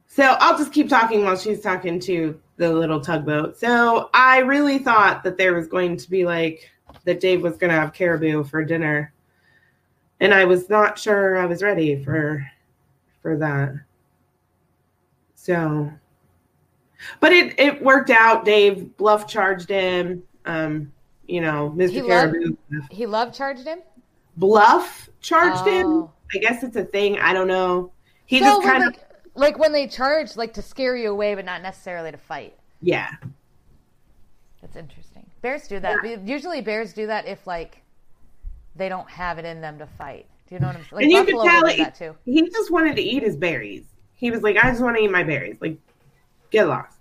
[0.07, 3.57] So I'll just keep talking while she's talking to the little tugboat.
[3.57, 6.69] So I really thought that there was going to be like
[7.05, 9.11] that Dave was going to have caribou for dinner,
[10.19, 12.45] and I was not sure I was ready for
[13.21, 13.73] for that.
[15.35, 15.91] So,
[17.19, 18.45] but it it worked out.
[18.45, 20.23] Dave bluff charged him.
[20.45, 20.91] Um,
[21.27, 21.89] you know, Mr.
[21.91, 22.55] He loved- Caribou
[22.91, 23.79] He love charged him?
[24.37, 25.85] bluff charged him.
[25.87, 26.11] Oh.
[26.33, 27.19] I guess it's a thing.
[27.19, 27.91] I don't know.
[28.25, 28.95] He so, just kind of
[29.35, 32.57] like when they charge, like to scare you away, but not necessarily to fight.
[32.81, 33.09] yeah.
[34.61, 35.29] That's interesting.
[35.41, 36.25] Bears do that.
[36.25, 37.82] Usually, bears do that if like
[38.75, 40.25] they don't have it in them to fight.
[40.47, 40.91] Do you know what I'm saying?
[40.91, 42.15] Like and you buffalo could tell that too.
[42.25, 43.85] he just wanted to eat his berries.
[44.15, 45.57] He was like, I just want to eat my berries.
[45.59, 45.77] Like,
[46.49, 46.97] get lost.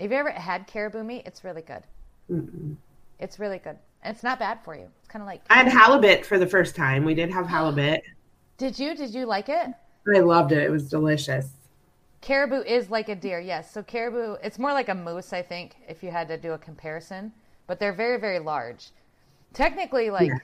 [0.00, 1.22] Have you ever had caribou meat?
[1.26, 1.82] It's really good.
[2.30, 2.76] Mm-mm.
[3.18, 4.88] It's really good, and it's not bad for you.
[5.00, 5.42] It's kind of like.
[5.50, 7.04] I had halibut for the first time.
[7.04, 8.02] We did have halibut.
[8.58, 8.94] Did you?
[8.94, 9.68] Did you like it?
[10.14, 10.62] I loved it.
[10.62, 11.48] It was delicious.
[12.20, 13.72] Caribou is like a deer, yes.
[13.72, 16.58] So caribou, it's more like a moose, I think, if you had to do a
[16.58, 17.32] comparison.
[17.66, 18.90] But they're very, very large.
[19.54, 20.38] Technically, like Yeah.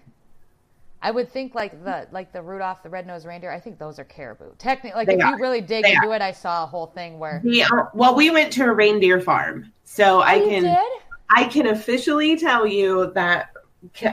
[1.01, 3.53] I would think like the like the Rudolph the red-nosed reindeer.
[3.53, 4.51] I think those are caribou.
[4.59, 5.31] Technically, like They if are.
[5.31, 6.15] you really dig They into are.
[6.17, 9.21] it, I saw a whole thing where We are, well, we went to a reindeer
[9.21, 11.01] farm, so I Oh, you can did.
[11.31, 13.51] I can officially tell you that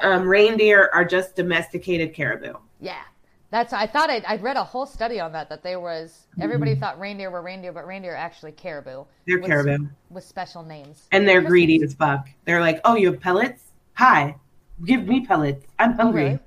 [0.03, 2.53] um, reindeer are just domesticated caribou.
[2.81, 3.01] Yeah,
[3.49, 3.73] that's.
[3.73, 5.49] I thought I'd, I'd read a whole study on that.
[5.49, 9.47] That there was everybody thought reindeer were reindeer, but reindeer are actually caribou They're with,
[9.49, 11.07] caribou, with special names.
[11.11, 12.27] and they're greedy as fuck.
[12.45, 13.63] They're like, "Oh, you have pellets?
[13.93, 14.35] Hi,
[14.83, 15.65] give me pellets.
[15.79, 16.39] I'm Oh, hungry." really?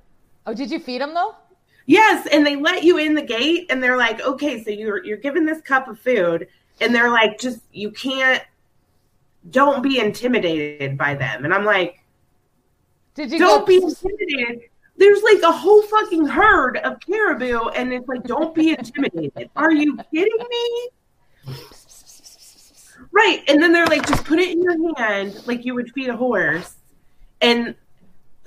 [0.47, 1.35] Oh, did you feed them though?
[1.87, 5.17] Yes, and they let you in the gate, and they're like, "Okay, so you're you're
[5.17, 6.47] given this cup of food,"
[6.81, 8.43] and they're like, "Just you can't."
[9.51, 11.45] Don't be intimidated by them.
[11.47, 12.05] And I'm like,
[13.15, 13.67] Did you don't go?
[13.67, 14.69] be intimidated.
[14.99, 19.49] There's like a whole fucking herd of caribou, and it's like, don't be intimidated.
[19.57, 20.89] Are you kidding me?
[23.13, 23.43] Right.
[23.49, 26.17] And then they're like, just put it in your hand like you would feed a
[26.17, 26.75] horse.
[27.41, 27.75] And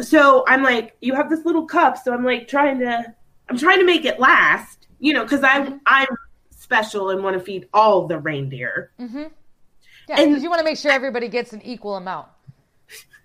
[0.01, 1.97] so I'm like, you have this little cup.
[1.97, 3.13] So I'm like trying to,
[3.49, 5.73] I'm trying to make it last, you know, because Mm-hmm.
[5.73, 6.07] I'm, I'm
[6.51, 8.91] special and want to feed all the reindeer.
[8.99, 9.23] Mm-hmm.
[10.09, 12.27] Yeah, And- because you want to make sure everybody gets an equal amount.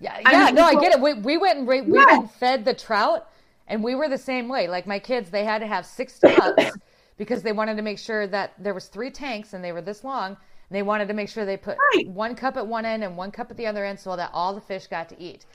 [0.01, 1.01] Yeah, I yeah, mean, no, I get it.
[1.01, 2.05] We, we went and we, we Yeah.
[2.07, 3.29] went and fed the trout,
[3.67, 4.69] and we were the same way.
[4.69, 6.77] Like my kids, they had to have six cups
[7.17, 10.05] because they wanted to make sure that there was three tanks and they were this
[10.05, 10.37] long.
[10.69, 12.09] And they wanted to make sure they put Right.
[12.09, 14.55] one cup at one end and one cup at the other end so that all
[14.55, 15.47] the fish got to eat.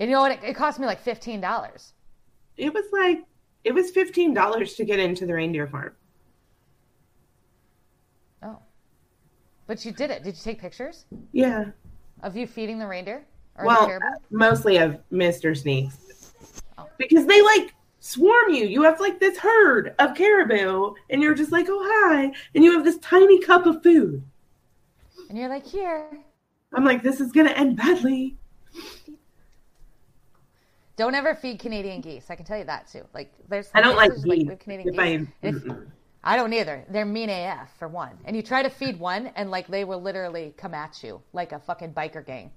[0.00, 0.32] And you know what?
[0.32, 1.92] It, it cost me like fifteen dollars.
[2.56, 3.24] It was like,
[3.64, 5.92] it was $15 to get into the reindeer farm.
[8.42, 8.58] Oh,
[9.66, 10.22] but you did it.
[10.24, 11.66] Did you take pictures Yeah.
[12.22, 13.24] of you feeding the reindeer
[13.56, 14.06] or the Well, caribou?
[14.30, 15.56] mostly of Mr.
[15.56, 16.34] Sneaks.
[16.76, 16.86] Oh.
[16.98, 18.66] Because they like swarm you.
[18.66, 22.30] You have like this herd of caribou, and you're just like, oh, hi.
[22.54, 24.22] And you have this tiny cup of food.
[25.30, 26.10] And you're like, here.
[26.74, 28.36] I'm like, this is going to end badly.
[30.96, 32.26] Don't ever feed Canadian geese.
[32.30, 33.04] I can tell you that too.
[33.14, 34.46] Like there's I don't like geese.
[34.46, 35.00] with Canadian geese.
[35.42, 35.62] I, if-
[36.22, 36.84] I don't either.
[36.90, 38.18] They're mean AF for one.
[38.26, 41.52] And you try to feed one, and like they will literally come at you like
[41.52, 42.50] a fucking biker gang.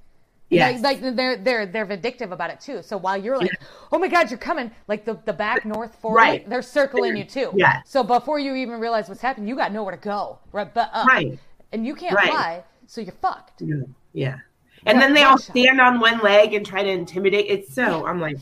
[0.49, 0.81] yes.
[0.83, 2.81] Like, like they're they're they're vindictive about it too.
[2.83, 3.51] So while you're like,
[3.93, 6.49] oh my god, you're coming, like the the back north forward, Right.
[6.49, 7.51] they're circling you too.
[7.55, 7.81] Yeah.
[7.85, 10.39] So before you even realize what's happening, you got nowhere to go.
[10.51, 10.71] Right.
[10.73, 11.07] But up.
[11.07, 11.39] right.
[11.71, 12.29] And you can't Right.
[12.29, 13.61] fly, so you're fucked.
[13.61, 13.75] Yeah.
[14.11, 14.37] yeah.
[14.85, 15.51] And Yeah, then they all shot.
[15.57, 17.45] stand on one leg and try to intimidate.
[17.49, 18.37] It's so, I'm like,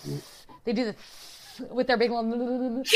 [0.66, 0.96] They do the
[1.70, 2.34] with their big little.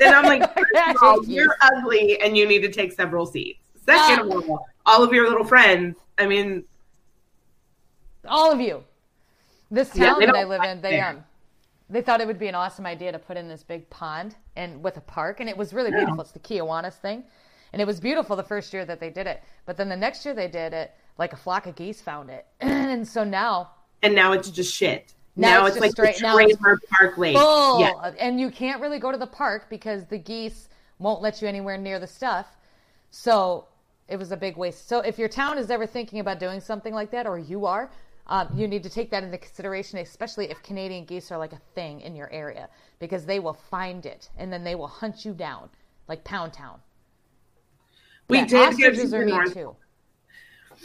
[0.00, 3.58] and I'm like, first of all, you're ugly and you need to take several seats.
[3.84, 5.96] Second of all, all of your little friends.
[6.18, 6.64] I mean,
[8.26, 8.84] All of you.
[9.70, 11.08] This town they that I live in, they there.
[11.08, 11.24] um,
[11.90, 14.82] they thought it would be an awesome idea to put in this big pond and
[14.82, 16.20] with a park, and it was really beautiful.
[16.20, 17.24] It's the Kiwanis thing,
[17.72, 19.42] and it was beautiful the first year that they did it.
[19.66, 22.46] But then the next year they did it, like a flock of geese found it,
[22.60, 23.70] and so now
[24.02, 25.14] and now it's just shit.
[25.36, 27.36] Now Now, it's it's, like straight- the now it's Tramer Park Lake.
[27.36, 28.12] full, Yeah.
[28.18, 31.78] and you can't really go to the park because the geese won't let you anywhere
[31.78, 32.46] near the stuff.
[33.10, 33.68] So
[34.08, 34.88] it was a big waste.
[34.88, 37.90] So if your town is ever thinking about doing something like that, or you are,
[38.26, 41.60] um, you need to take that into consideration, especially if Canadian geese are like a
[41.74, 45.32] thing in your area, because they will find it and then they will hunt you
[45.32, 45.70] down
[46.08, 46.78] like Pound Town.
[48.28, 49.76] We Yeah, did to ostriches are the North too.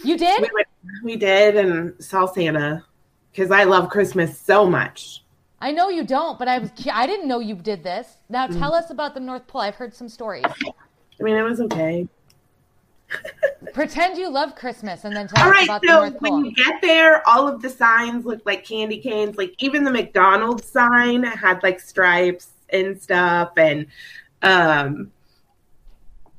[0.04, 0.42] You did?
[0.42, 0.68] We, went,
[1.04, 2.84] we did and saw Santa
[3.32, 5.24] because I love Christmas so much.
[5.60, 8.18] I know you don't, but I was I didn't know you did this.
[8.30, 8.60] Now Mm.
[8.60, 9.62] tell us about the North Pole.
[9.62, 10.46] I've heard some stories.
[11.20, 12.08] I mean, it was okay.
[13.74, 16.34] Pretend you love Christmas and then tell All us right, about the North Pole.
[16.38, 19.38] when you get there, all of the signs look like candy canes.
[19.38, 23.88] Like even the McDonald's sign had like stripes and stuff, and
[24.44, 25.12] um,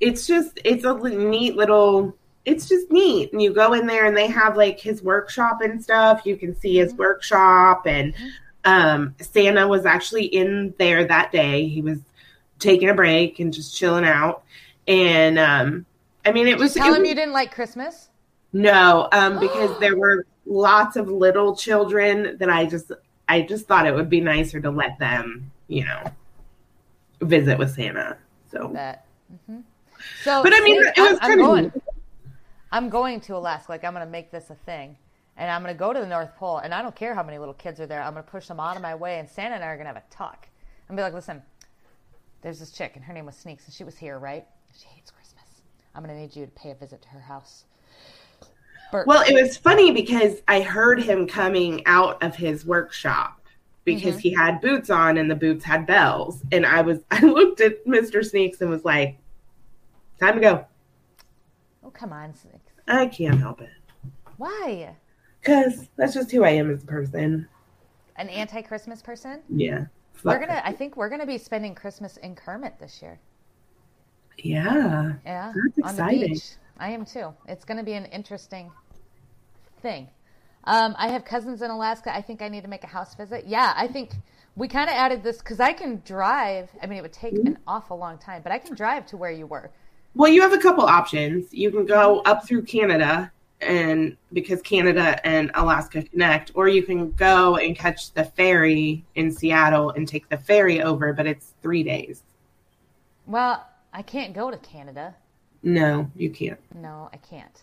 [0.01, 2.15] it's just it's a neat little.
[2.49, 5.83] It's just neat, and you go in there, and they have like his workshop and
[5.83, 6.23] stuff.
[6.25, 8.15] You can see his workshop, and
[8.65, 11.69] um, Santa was actually in there that day.
[11.69, 11.99] He was
[12.59, 14.45] taking a break and just chilling out,
[14.87, 15.85] and um,
[16.25, 16.73] I mean, it was.
[16.73, 18.09] Tell it him you didn't like Christmas.
[18.55, 22.91] no, um, because there were lots of little children that I just
[23.29, 26.03] I just thought it would be nicer to let them, you know,
[27.21, 28.17] visit with Santa.
[28.51, 29.05] So, That.
[29.47, 29.59] hmm
[30.25, 31.83] So, but I mean, see, it was I'm, I'm kind going.
[32.73, 33.73] I'm going to Alaska.
[33.73, 34.97] Like I'm going to make this a thing,
[35.37, 36.59] and I'm going to go to the North Pole.
[36.59, 38.03] And I don't care how many little kids are there.
[38.03, 39.19] I'm going to push them out of my way.
[39.19, 40.49] And Santa and I are going to have a talk.
[40.89, 41.43] And be like, listen,
[42.43, 44.47] there's this chick, and her name was Sneaks, and she was here, right?
[44.75, 45.63] She hates Christmas.
[45.95, 47.65] I'm going to need you to pay a visit to her house.
[48.91, 53.41] Bert, well, it was funny because I heard him coming out of his workshop
[53.85, 54.21] because Mm-hmm.
[54.21, 57.87] he had boots on and the boots had bells, and I was I looked at
[57.87, 59.19] Mister Sneaks and was like,
[60.21, 60.67] "Time to go."
[61.85, 62.58] oh come on, Sneaks.
[62.89, 63.71] I can't help it
[64.37, 64.95] Why?
[65.41, 67.47] because that's just who I am as a person.
[68.17, 69.41] An anti-Christmas person?
[69.49, 69.87] Yeah,
[70.25, 70.61] We're gonna.
[70.65, 73.19] I think we're gonna be spending Christmas in Kermit this year.
[74.39, 75.15] Yeah.
[75.25, 76.33] Yeah, That's on the exciting.
[76.35, 76.45] beach.
[76.79, 77.33] I am too.
[77.49, 78.71] It's going to be an interesting
[79.83, 80.09] thing.
[80.65, 82.15] Um, I have cousins in Alaska.
[82.15, 83.47] I think I need to make a house visit.
[83.49, 84.13] Yeah, I think
[84.55, 86.71] we kind of added this because I can drive.
[86.81, 87.47] I mean, it would take Mm-hmm.
[87.49, 89.71] an awful long time, but I can drive to where you were.
[90.15, 91.53] Well, you have a couple options.
[91.53, 97.13] You can go up through Canada and because Canada and Alaska connect, or you can
[97.13, 101.83] go and catch the ferry in Seattle and take the ferry over, but it's three
[101.83, 102.23] days.
[103.27, 105.15] Well, I can't go to Canada.
[105.63, 106.59] No, you can't.
[106.75, 107.63] No, I can't.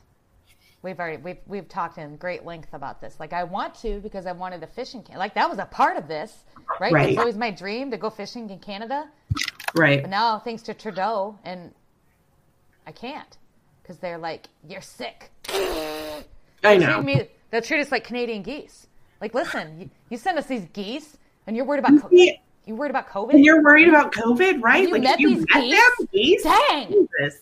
[0.82, 3.20] We've already we've we've talked in great length about this.
[3.20, 5.20] Like I want to because I wanted to fish in Canada.
[5.20, 6.44] Like that was a part of this,
[6.80, 6.94] right?
[6.94, 7.10] Right.
[7.10, 9.10] It's always my dream to go fishing in Canada.
[9.74, 10.02] Right.
[10.02, 11.74] But now, thanks to Trudeau, and
[12.88, 13.38] I can't
[13.82, 15.32] because they're like, "You're sick."
[16.64, 17.02] I know.
[17.02, 18.88] me, they'll treat us like Canadian geese.
[19.22, 21.18] Like, listen, you, you send us these geese,
[21.48, 22.34] and you're worried about co- Yeah.
[22.66, 23.34] you worried about COVID.
[23.34, 24.84] And you're worried about COVID, right?
[24.84, 25.80] you like met you these met geese?
[25.98, 26.44] them, geese?
[26.44, 27.08] Dang.
[27.20, 27.40] Jesus.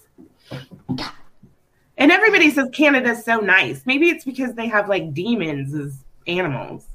[1.97, 3.83] And everybody says Canada's so nice.
[3.85, 6.85] Maybe it's because they have like demons as animals.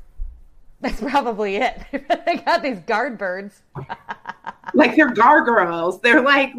[0.80, 1.80] That's probably it.
[2.26, 3.62] they got these guard birds.
[4.74, 5.98] Like they're gargoyles.
[6.02, 6.52] They're like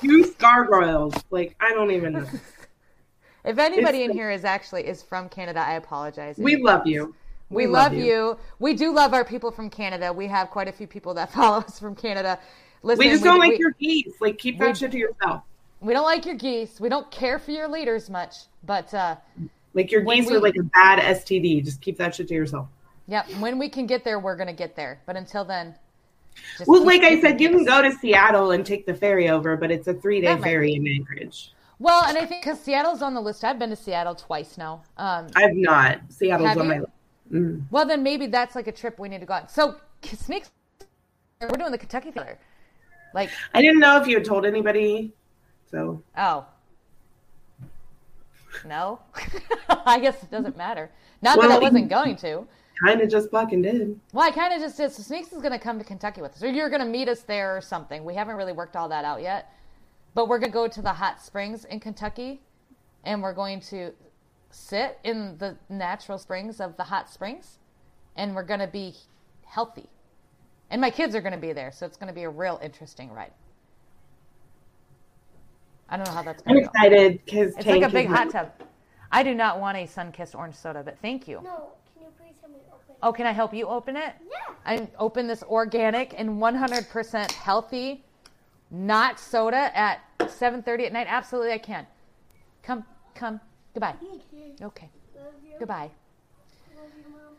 [0.00, 1.14] goose gargoyles.
[1.30, 2.26] Like I don't even know.
[3.44, 6.36] If anybody It's- in here is actually is from Canada, I apologize.
[6.36, 7.14] We love you.
[7.48, 8.36] We, love, you.
[8.58, 10.12] We do love our people from Canada.
[10.12, 12.40] We have quite a few people that follow us from Canada.
[12.82, 14.14] Listen, We just don't like we- your geese.
[14.20, 15.42] Like keep we- that shit to yourself.
[15.80, 16.80] We don't like your geese.
[16.80, 18.34] We don't care for your leaders much.
[18.64, 19.14] But uh,
[19.74, 21.64] Like your geese we- are like a bad STD.
[21.64, 22.66] Just keep that shit to yourself.
[23.06, 24.98] yep, when we can get there, we're gonna get there.
[25.06, 25.76] But until then,
[26.58, 29.56] just Well, like I said, you can go to Seattle and take the ferry over,
[29.56, 31.52] but it's a three day ferry in Anchorage.
[31.78, 33.44] Well, and I think because Seattle's on the list.
[33.44, 34.82] I've been to Seattle twice now.
[34.96, 36.00] Um, I've not.
[36.08, 36.64] Seattle's on you?
[36.64, 36.92] my list.
[37.32, 37.64] Mm.
[37.72, 39.48] well, then maybe that's like a trip we need to go on.
[39.48, 40.50] So Sneaks,
[41.40, 42.38] we're doing the Kentucky Fair.
[43.14, 45.12] Like, I didn't know if you had told anybody.
[45.70, 46.46] So oh.
[48.64, 49.00] No,
[49.68, 50.90] I guess it doesn't matter.
[51.20, 52.46] Not Well, that I wasn't going to.
[52.84, 53.98] Kind of just fucking did.
[54.12, 54.92] Well, I kind of just did.
[54.92, 57.08] So Sneaks is going to come to Kentucky with us, or you're going to meet
[57.08, 58.04] us there or something.
[58.04, 59.52] We haven't really worked all that out yet,
[60.14, 62.40] but we're going to go to the hot springs in Kentucky,
[63.04, 63.92] and we're going to
[64.50, 67.58] sit in the natural springs of the hot springs,
[68.16, 68.94] and we're going to be
[69.44, 69.88] healthy.
[70.70, 72.58] And my kids are going to be there, so it's going to be a real
[72.62, 73.32] interesting ride.
[75.88, 76.72] I don't know how that's I'm going to go.
[76.74, 78.50] excited because It's like a big hot tub.
[79.12, 81.40] I do not want a sun-kissed orange soda, but thank you.
[81.44, 81.68] No,
[82.46, 82.98] can you please help?
[83.02, 84.14] Oh, can I help you open it?
[84.30, 84.54] Yeah.
[84.64, 88.04] I open this organic and 100% healthy,
[88.70, 91.06] not soda at 7:30 at night.
[91.08, 91.86] Absolutely, I can.
[92.62, 93.40] Come, come.
[93.74, 93.94] Goodbye.
[94.62, 94.90] Okay.
[95.58, 95.90] Goodbye.
[96.74, 96.80] You.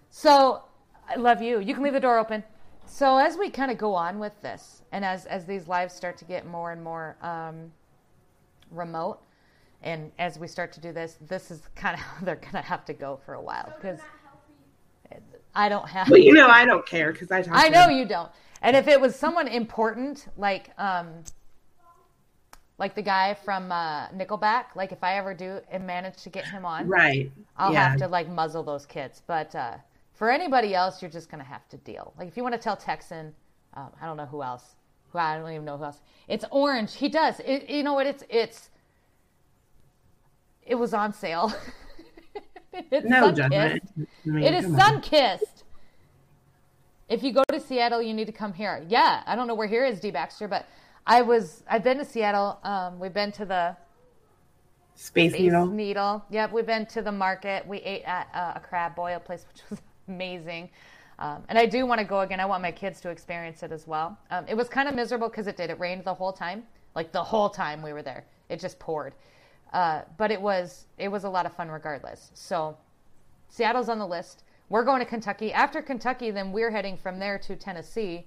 [0.10, 0.64] So,
[1.10, 1.60] I love you.
[1.60, 2.44] You can leave the door open.
[2.88, 6.18] So as we kind of go on with this, and as as these lives start
[6.20, 7.72] to get more and more um,
[8.72, 9.20] remote,
[9.84, 12.86] and as we start to do this, this is kind of how they're gonna have
[12.86, 14.00] to go for a while because
[15.58, 16.08] I don't have.
[16.08, 17.56] But you know, I don't care because I talk.
[17.56, 18.32] I know you don't.
[18.62, 21.10] And if it was someone important, like um,
[22.78, 26.46] like the guy from uh, Nickelback, like if I ever do and manage to get
[26.48, 27.32] him on, Right.
[27.58, 27.90] I'll yeah.
[27.90, 29.24] have to like muzzle those kids.
[29.26, 29.78] But uh,
[30.14, 32.14] for anybody else, you're just gonna have to deal.
[32.20, 33.34] Like if you want to tell Texan,
[33.74, 34.76] um, I don't know who else.
[35.10, 36.02] Who I don't even know who else.
[36.28, 36.94] It's orange.
[36.96, 37.40] He does.
[37.40, 38.06] It, you know what?
[38.06, 38.70] It's it's.
[40.62, 41.52] It was on sale.
[42.92, 43.36] it's No Sunkist.
[43.36, 43.84] judgment.
[43.98, 45.64] I mean, It is Sunkist.
[47.10, 48.86] If you go to Seattle, you need to come here.
[48.88, 50.68] Yeah, I don't know where here is, D Baxter, but
[51.06, 51.64] I was.
[51.70, 52.60] I've been to Seattle.
[52.64, 53.78] Um, we've been to the
[54.96, 55.68] Space Space Needle.
[55.68, 56.26] Needle.
[56.30, 57.66] Yep, we've been to the market.
[57.66, 60.70] We ate at uh, a crab boil place, which was amazing.
[61.20, 62.40] Um, and I do want to go again.
[62.40, 64.18] I want my kids to experience it as well.
[64.30, 65.70] Um, it was kind of miserable because it did.
[65.70, 66.64] It rained the whole time,
[66.94, 68.26] like the whole time we were there.
[68.50, 69.14] It just poured.
[69.74, 72.32] Uh, but it was it was a lot of fun regardless.
[72.34, 72.78] So
[73.50, 74.44] Seattle's on the list.
[74.70, 75.54] We're going to Kentucky.
[75.54, 78.26] After Kentucky, then we're heading from there to Tennessee,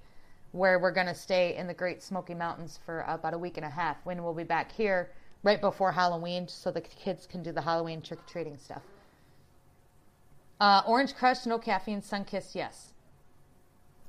[0.51, 3.65] where we're going to stay in the Great Smoky Mountains for about a week and
[3.65, 3.97] a half.
[4.05, 5.11] When we'll be back here
[5.43, 8.81] right before Halloween, so the kids can do the Halloween trick or treating stuff.
[10.59, 12.01] Uh, Orange Crush, no caffeine.
[12.01, 12.93] Sunkist, yes.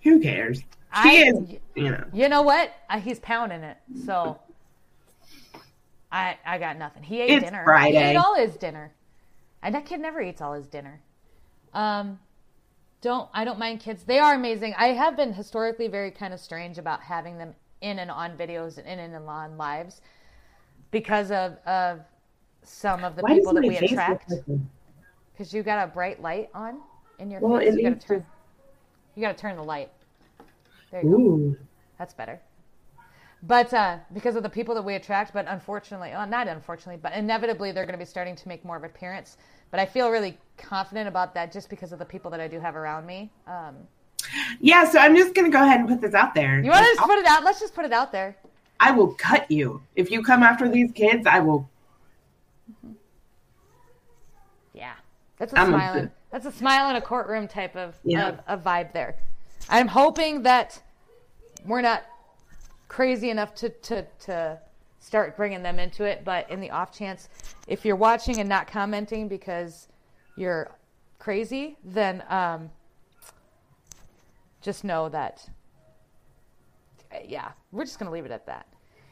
[0.03, 0.59] Who cares?
[0.59, 2.05] She I- is, you know.
[2.13, 2.75] You know what?
[2.91, 4.39] Uh, he's pounding it, so
[6.13, 7.03] I I got nothing.
[7.03, 7.65] He ate It's dinner.
[7.81, 8.93] He ate all his dinner,
[9.63, 11.01] and that kid never eats all his dinner.
[11.73, 12.19] Um,
[13.01, 14.05] don't I don't mind kids.
[14.05, 14.75] They are amazing.
[14.77, 18.79] I have been historically very kind of strange about having them in and on videos
[18.79, 20.03] and in and on lives
[20.91, 22.01] because of of
[22.63, 24.33] some of the Why people that we attract.
[25.33, 26.79] Because you got a bright light on
[27.19, 27.75] in your Well, face.
[27.75, 28.21] You got to turn.
[28.21, 28.27] to-
[29.17, 29.91] You got to turn the light.
[30.91, 31.67] There you go.
[31.99, 32.39] That's better.
[33.45, 37.13] But uh, because of the people that we attract, but unfortunately, well, not unfortunately, but
[37.13, 39.37] inevitably, they're going to be starting to make more of an appearance.
[39.73, 42.61] But I feel really confident about that just because of the people that I do
[42.61, 43.31] have around me.
[43.49, 43.75] Um,
[44.61, 46.61] Yeah, so I'm just gonna go ahead and put this out there.
[46.61, 47.43] you want to just put it out?
[47.43, 48.37] Let's just put it out there.
[48.79, 51.27] I will cut you if you come after these kids.
[51.27, 51.69] I will.
[54.73, 54.93] Yeah,
[55.39, 55.95] that's a I'm a smile.
[55.97, 58.29] in- that's a smile in a courtroom type of, Yeah.
[58.29, 59.17] of, of vibe there.
[59.69, 60.81] I'm hoping that
[61.67, 62.03] we're not
[62.93, 64.59] crazy enough to, to, to
[65.01, 66.25] start bringing them into it.
[66.25, 67.31] But in the off chance,
[67.67, 69.89] if you're watching and not commenting because
[70.37, 70.71] you're
[71.19, 72.71] crazy, then um,
[74.61, 75.49] just know that.
[77.27, 78.67] Yeah, we're just gonna leave it at that.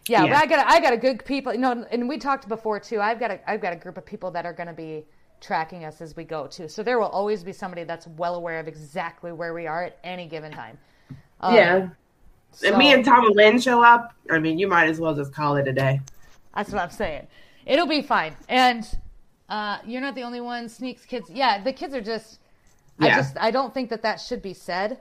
[0.09, 0.33] Yeah, Yeah.
[0.33, 1.53] but I got a, I got a good people.
[1.53, 3.01] You know, and we talked before too.
[3.01, 5.05] I've got a I've got a group of people that are going to be
[5.41, 6.69] tracking us as we go too.
[6.69, 9.99] So there will always be somebody that's well aware of exactly where we are at
[10.05, 10.79] any given time.
[11.41, 11.89] Um, yeah.
[12.53, 15.15] If so- me and Tom and Lynn show up, I mean, you might as well
[15.15, 16.01] just call it a day.
[16.55, 17.27] That's what I'm saying.
[17.67, 18.35] It'll be fine.
[18.49, 18.87] And
[19.49, 20.69] uh, you're not the only one.
[20.69, 21.31] Sneaks kids.
[21.31, 22.41] Yeah, the kids are just.
[22.99, 23.07] Yeah.
[23.07, 24.99] I just I don't think that that should be said,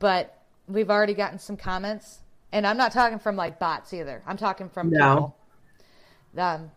[0.00, 2.20] but we've already gotten some comments,
[2.52, 4.22] and I'm not talking from like bots either.
[4.26, 5.34] I'm talking from No.
[6.34, 6.42] people.
[6.44, 6.70] Um,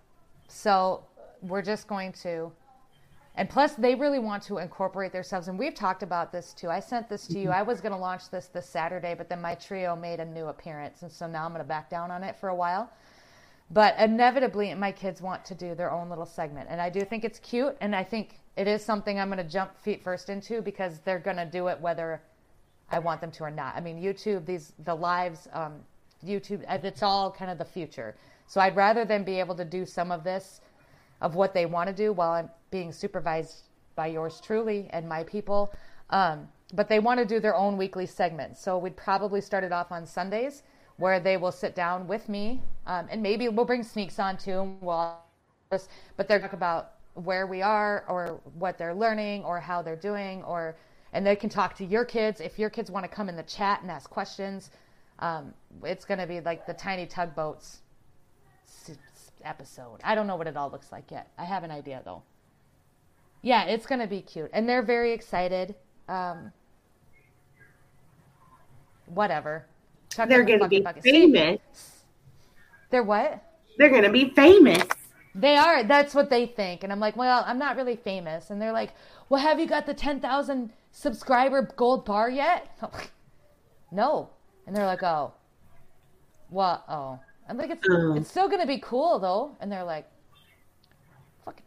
[0.47, 1.03] so
[1.41, 2.51] we're just going to.
[3.35, 5.47] And plus, they really want to incorporate themselves.
[5.47, 6.69] And we've talked about this too.
[6.69, 7.49] I sent this to you.
[7.49, 10.47] I was going to launch this this Saturday, but then my trio made a new
[10.47, 11.01] appearance.
[11.01, 12.91] And so now I'm going to back down on it for a while.
[13.71, 16.67] But inevitably, my kids want to do their own little segment.
[16.69, 17.77] And I do think it's cute.
[17.79, 21.19] And I think it is something I'm going to jump feet first into because they're
[21.19, 22.21] going to do it whether
[22.89, 23.75] I want them to or not.
[23.75, 25.75] I mean, YouTube, these, the lives, um,
[26.25, 28.15] YouTube, uh, it's all kind of the future.
[28.47, 30.59] So I'd rather them be able to do some of this,
[31.21, 33.63] of what they want to do while I'm being supervised
[33.95, 35.73] by yours truly and my people.
[36.09, 38.61] Um, but they want to do their own weekly segments.
[38.61, 40.63] So we'd probably start it off on Sundays
[40.97, 44.75] where they will sit down with me um, and maybe we'll bring sneaks on too.
[44.81, 45.17] We'll,
[45.69, 50.43] but they're talk about where we are or what they're learning or how they're doing
[50.43, 50.75] or
[51.13, 53.43] and they can talk to your kids if your kids want to come in the
[53.43, 54.71] chat and ask questions
[55.19, 55.53] um,
[55.83, 57.79] it's going to be like the tiny tugboats
[59.43, 62.21] episode i don't know what it all looks like yet i have an idea though
[63.41, 65.75] yeah it's going to be cute and they're very excited
[66.09, 66.51] um,
[69.05, 69.65] whatever
[70.09, 71.03] Chuck They're going to be bucket.
[71.03, 72.03] famous.
[72.89, 73.41] they're what
[73.77, 74.83] They're gonna be famous.
[75.33, 75.83] They are.
[75.85, 76.83] That's what they think.
[76.83, 78.49] And I'm like, well, I'm not really famous.
[78.49, 78.93] And they're like,
[79.29, 82.67] well, have you got the 10,000 subscriber gold bar yet?
[82.93, 83.11] Like,
[83.91, 84.29] no.
[84.67, 85.31] And they're like, oh,
[86.49, 86.83] what?
[86.89, 87.17] Oh,
[87.47, 88.15] I'm like, it's Oh.
[88.15, 89.55] it's still gonna be cool though.
[89.61, 90.05] And they're like,
[91.45, 91.63] fucking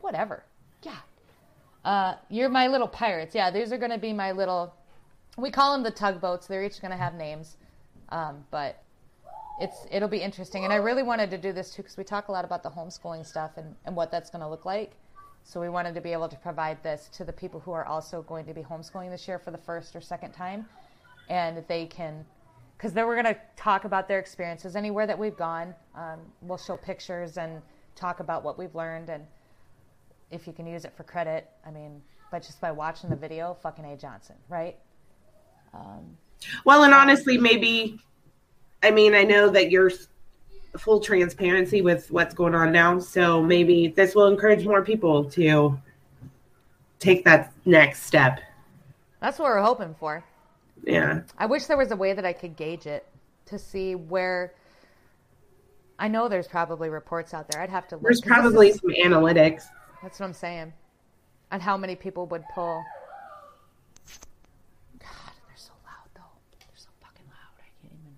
[0.00, 0.44] whatever.
[0.84, 0.98] Yeah.
[1.84, 3.34] Uh, you're my little pirates.
[3.34, 4.74] Yeah, these are gonna be my little.
[5.36, 6.46] We call them the tugboats.
[6.46, 7.56] They're each gonna have names,
[8.10, 8.82] um, but
[9.60, 10.64] it's it'll be interesting.
[10.64, 12.70] And I really wanted to do this too because we talk a lot about the
[12.70, 14.92] homeschooling stuff and, and what that's going to look like.
[15.44, 18.22] So we wanted to be able to provide this to the people who are also
[18.22, 20.66] going to be homeschooling this year for the first or second time,
[21.28, 22.24] and they can,
[22.76, 25.74] because then we're going to talk about their experiences anywhere that we've gone.
[25.94, 27.62] Um, we'll show pictures and
[27.96, 29.26] talk about what we've learned and
[30.30, 31.48] if you can use it for credit.
[31.66, 32.00] I mean,
[32.30, 34.76] but just by watching the video, fucking A Johnson, right?
[35.74, 36.16] Um,
[36.64, 37.98] Well, and honestly, maybe,
[38.82, 39.90] I mean, I know that you're
[40.78, 45.78] full transparency with what's going on now, so maybe this will encourage more people to
[47.00, 48.40] take that next step.
[49.20, 50.24] that's what we're hoping for.
[50.84, 51.22] Yeah.
[51.38, 53.06] I wish there was a way that I could gauge it
[53.46, 54.54] to see where.
[55.98, 57.60] I know there's probably reports out there.
[57.60, 58.04] I'd have to look.
[58.04, 59.64] There's probably is- some analytics.
[60.02, 60.72] That's what I'm saying.
[61.50, 62.84] And how many people would pull.
[64.98, 65.08] God,
[65.46, 66.22] they're so loud though.
[66.58, 67.58] They're so fucking loud.
[67.58, 68.14] I can't even.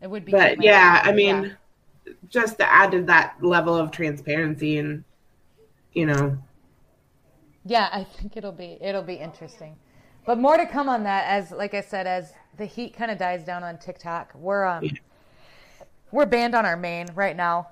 [0.00, 0.32] It would be.
[0.32, 1.56] But yeah, I mean,
[2.06, 2.12] yeah.
[2.28, 5.04] just to add to that level of transparency and,
[5.92, 6.38] you know,
[7.64, 9.76] Yeah, I think it'll be it'll be interesting.
[10.24, 13.18] But more to come on that as like I said, as the heat kind of
[13.18, 14.34] dies down on TikTok.
[14.34, 14.92] We're um Yeah.
[16.10, 17.68] we're banned on our main right now.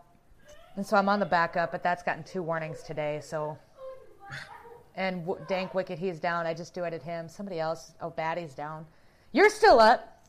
[0.76, 3.56] And so I'm on the backup, but that's gotten two warnings today, so
[4.96, 6.46] and w- Dank Wicked, he's down.
[6.46, 7.28] I just duetted him.
[7.28, 8.86] Somebody else, oh, Batty's down.
[9.32, 10.24] You're still up.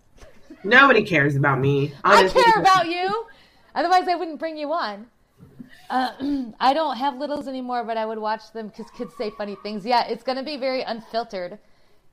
[0.63, 1.93] nobody cares about me.
[2.03, 2.41] honestly.
[2.41, 3.25] I care about you.
[3.75, 5.07] Otherwise, I wouldn't bring you on.
[5.89, 6.11] Uh,
[6.59, 9.85] I don't have littles anymore, but I would watch them because kids say funny things.
[9.85, 11.59] Yeah, it's going to be very unfiltered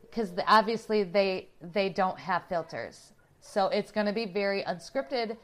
[0.02, 5.36] because obviously they they don't have filters, so it's going to be very unscripted.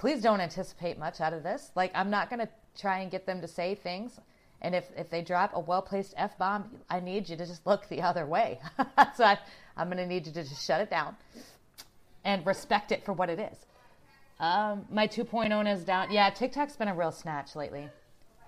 [0.00, 1.72] Please don't anticipate much out of this.
[1.76, 4.18] Like I'm not going to try and get them to say things.
[4.62, 7.66] And if, if they drop a well placed F bomb, I need you to just
[7.66, 8.60] look the other way.
[9.14, 9.38] so I,
[9.76, 11.16] I'm going to need you to just shut it down
[12.24, 13.58] and respect it for what it is.
[14.38, 16.10] Um, my 2.0 is down.
[16.10, 17.86] Yeah, TikTok's been a real snatch lately.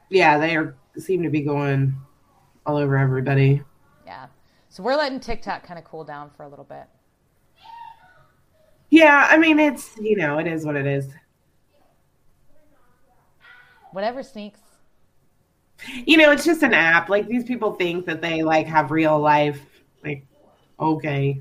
[0.09, 1.95] Yeah, they are seem to be going
[2.65, 3.63] all over everybody.
[4.07, 4.29] Yeah.
[4.71, 6.85] So we're letting TikTok kind of cool down for a little bit.
[8.89, 11.09] Yeah, I mean, it's, you know, it is what it is.
[13.93, 14.61] Whatever sneaks.
[16.07, 17.09] You know, it's just an app.
[17.09, 19.61] Like these people think that they like have real life.
[20.05, 20.25] Like,
[20.79, 21.41] okay.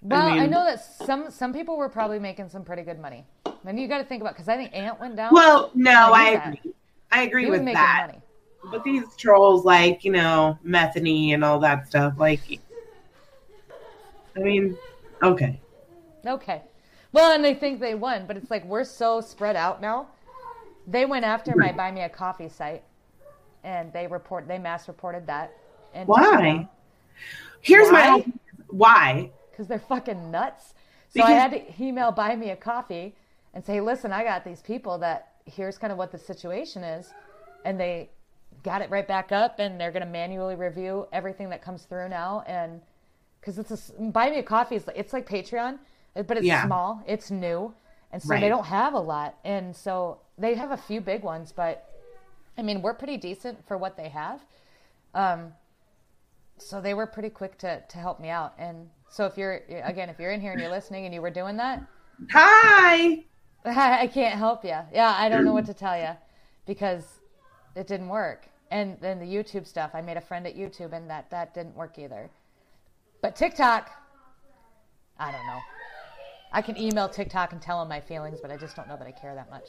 [0.00, 3.24] Well, I, mean- know that some some people were probably making some pretty good money.
[3.64, 5.32] Then you got to think about because I think Ant went down.
[5.32, 6.54] Well, no, I I that.
[6.54, 6.72] agree.
[7.12, 8.06] I agree he with that.
[8.08, 8.20] money.
[8.70, 12.40] But these trolls, like, you know, Methany and all that stuff, like,
[14.36, 14.76] I mean,
[15.22, 15.60] okay.
[16.26, 16.62] Okay.
[17.12, 20.08] Well, and they think they won, but it's like we're so spread out now.
[20.86, 22.82] They went after my buy me a coffee site,
[23.64, 25.52] and they report they mass reported that.
[25.94, 26.68] And Why?
[27.60, 28.18] Here's Why?
[28.18, 28.24] my
[28.68, 29.30] why.
[29.50, 30.74] because they're fucking nuts.
[31.10, 33.14] So I had to email buy me a coffee
[33.54, 37.12] and say, listen, I got these people that here's kind of what the situation is,
[37.64, 38.08] and they
[38.62, 42.08] got it right back up, and they're going to manually review everything that comes through
[42.08, 42.80] now, and
[43.40, 45.78] because it's a buy me a coffee is it's like Patreon,
[46.14, 46.64] but it's Yeah.
[46.64, 47.74] small, it's new,
[48.10, 48.40] and so Right.
[48.40, 51.88] they don't have a lot, and so they have a few big ones, but
[52.58, 54.40] I mean we're pretty decent for what they have.
[55.14, 55.52] Um,
[56.58, 58.54] so they were pretty quick to, to help me out.
[58.58, 61.30] And so if you're again, if you're in here and you're listening and you were
[61.30, 61.82] doing that,
[62.30, 63.24] Hi.
[63.64, 64.76] I can't help you.
[64.92, 66.10] Yeah, I don't know what to tell you
[66.66, 67.04] because
[67.76, 68.48] it didn't work.
[68.70, 71.76] And then the YouTube stuff, I made a friend at YouTube, and that that didn't
[71.76, 72.30] work either.
[73.20, 73.90] But TikTok,
[75.18, 75.60] I don't know.
[76.52, 79.06] I can email TikTok and tell them my feelings, but I just don't know that
[79.06, 79.66] I care that much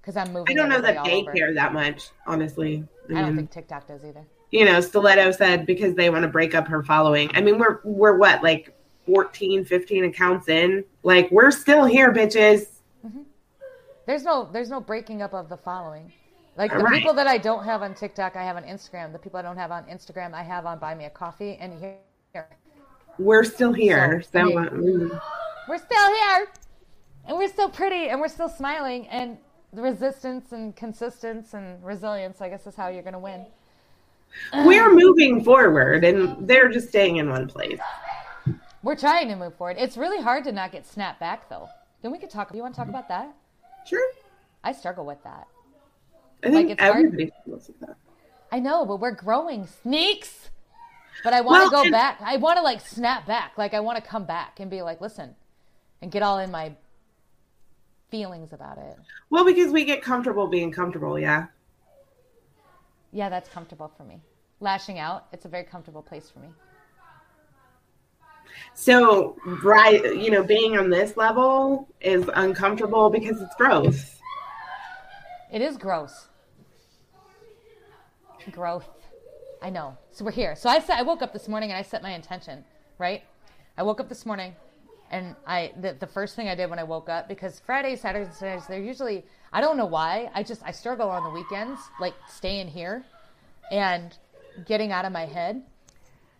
[0.00, 0.46] because I'm moving.
[0.50, 1.32] I don't know that they over.
[1.32, 2.84] care that much, honestly.
[3.08, 4.24] I, I don't mean, think TikTok does either.
[4.50, 7.30] you know, Stiletto said because they want to break up her following.
[7.34, 8.74] I mean, we're we're what, like
[9.06, 10.84] 14, 15 accounts in?
[11.02, 12.66] Like we're still here, bitches.
[14.06, 16.12] There's no there's no breaking up of the following.
[16.56, 16.94] Like the Right.
[16.98, 19.12] people that I don't have on TikTok, I have on Instagram.
[19.12, 21.56] The people I don't have on Instagram, I have on Buy Me a Coffee.
[21.60, 22.48] And here.
[23.18, 24.22] We're still here.
[24.22, 25.20] So, So, uh, mm.
[25.68, 26.48] we're still here,
[27.26, 29.06] and we're still pretty, and we're still smiling.
[29.08, 29.38] And
[29.72, 33.46] resistance and consistence and resilience, I guess, is how you're going to win.
[34.52, 37.78] we're moving forward, and they're just staying in one place.
[38.82, 39.76] We're trying to move forward.
[39.78, 41.68] It's really hard to not get snapped back, though.
[42.02, 42.50] Then we could talk.
[42.50, 43.34] Do you want to talk about that?
[43.86, 44.10] Sure.
[44.64, 45.46] I struggle with that.
[46.42, 46.96] I think it's hard.
[46.96, 47.96] everybody feels like that.
[48.52, 50.48] I know, but we're growing sneaks.
[51.22, 52.18] But I want to Well, go and- back.
[52.22, 53.52] I want to like snap back.
[53.58, 55.34] Like I want to come back and be like, listen,
[56.00, 56.72] and get all in my
[58.10, 58.96] feelings about it.
[59.30, 61.46] Well, because we get comfortable being comfortable, yeah.
[63.12, 64.20] Yeah, that's comfortable for me.
[64.60, 66.48] Lashing out, it's a very comfortable place for me.
[68.74, 74.16] So, right, you know, being on this level is uncomfortable because it's gross.
[75.52, 76.28] It is gross.
[78.50, 78.88] Growth.
[79.62, 79.96] I know.
[80.12, 80.56] So we're here.
[80.56, 82.64] So I said I woke up this morning and I set my intention,
[82.98, 83.22] right?
[83.76, 84.54] I woke up this morning
[85.10, 88.30] and I the, the first thing I did when I woke up because Friday, Saturday,
[88.32, 90.30] Sundays they're usually I don't know why.
[90.34, 93.04] I just I struggle on the weekends, like staying here
[93.70, 94.16] and
[94.66, 95.62] getting out of my head.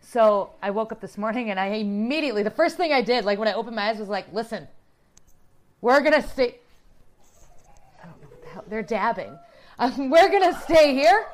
[0.01, 3.39] So I woke up this morning and I immediately the first thing I did, like
[3.39, 4.69] when I opened my eyes, was like, listen,
[5.81, 6.59] we're gonna stay
[8.03, 9.37] I don't know what the hell they're dabbing.
[9.79, 11.27] Um, we're gonna stay here.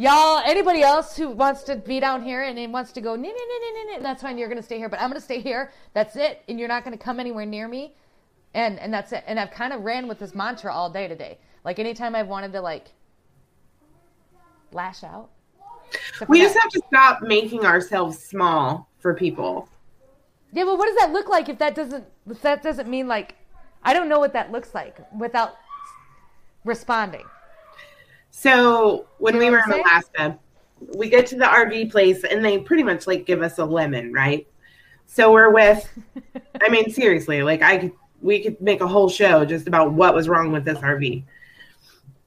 [0.00, 3.34] Y'all, anybody else who wants to be down here and wants to go, nah, nah,
[3.34, 4.38] nah, nah, nah, that's fine.
[4.38, 5.72] You're gonna stay here, but I'm gonna stay here.
[5.92, 7.94] That's it, and you're not gonna come anywhere near me,
[8.54, 9.24] and and that's it.
[9.26, 11.36] And I've kind of ran with this mantra all day today.
[11.66, 12.92] Like anytime I've wanted to like
[14.72, 15.28] lash out.
[16.28, 19.68] We just have to stop making ourselves small for people.
[20.54, 23.34] Yeah, but what does that look like if that doesn't if that doesn't mean like
[23.82, 25.56] I don't know what that looks like without
[26.64, 27.26] responding.
[28.30, 30.38] So when You we were in I'm Alaska,
[30.96, 34.12] we get to the RV place and they pretty much like give us a lemon,
[34.12, 34.46] right?
[35.06, 35.88] So we're with,
[36.60, 40.14] I mean, seriously, like I could, we could make a whole show just about what
[40.14, 41.24] was wrong with this RV.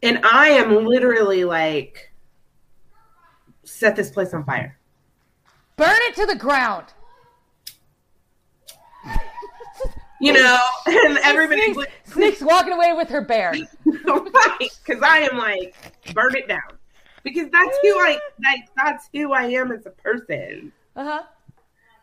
[0.01, 2.11] And I am literally like,
[3.63, 4.77] set this place on fire.
[5.77, 6.87] Burn it to the ground.
[10.23, 13.53] You know, and everybody's Sneak's, walking away with her bear.
[13.85, 14.69] right?
[14.85, 15.75] Because I am like,
[16.13, 16.61] burn it down.
[17.23, 18.69] Because that's who I like.
[18.77, 20.71] That's who I am as a person.
[20.95, 21.23] Uh huh.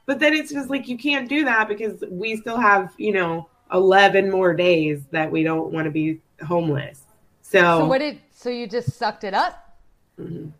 [0.05, 3.49] But then it's just like you can't do that because we still have, you know,
[3.73, 7.05] eleven more days that we don't want to be homeless.
[7.41, 8.21] So, So what did?
[8.33, 9.77] So you just sucked it up?
[10.19, 10.53] and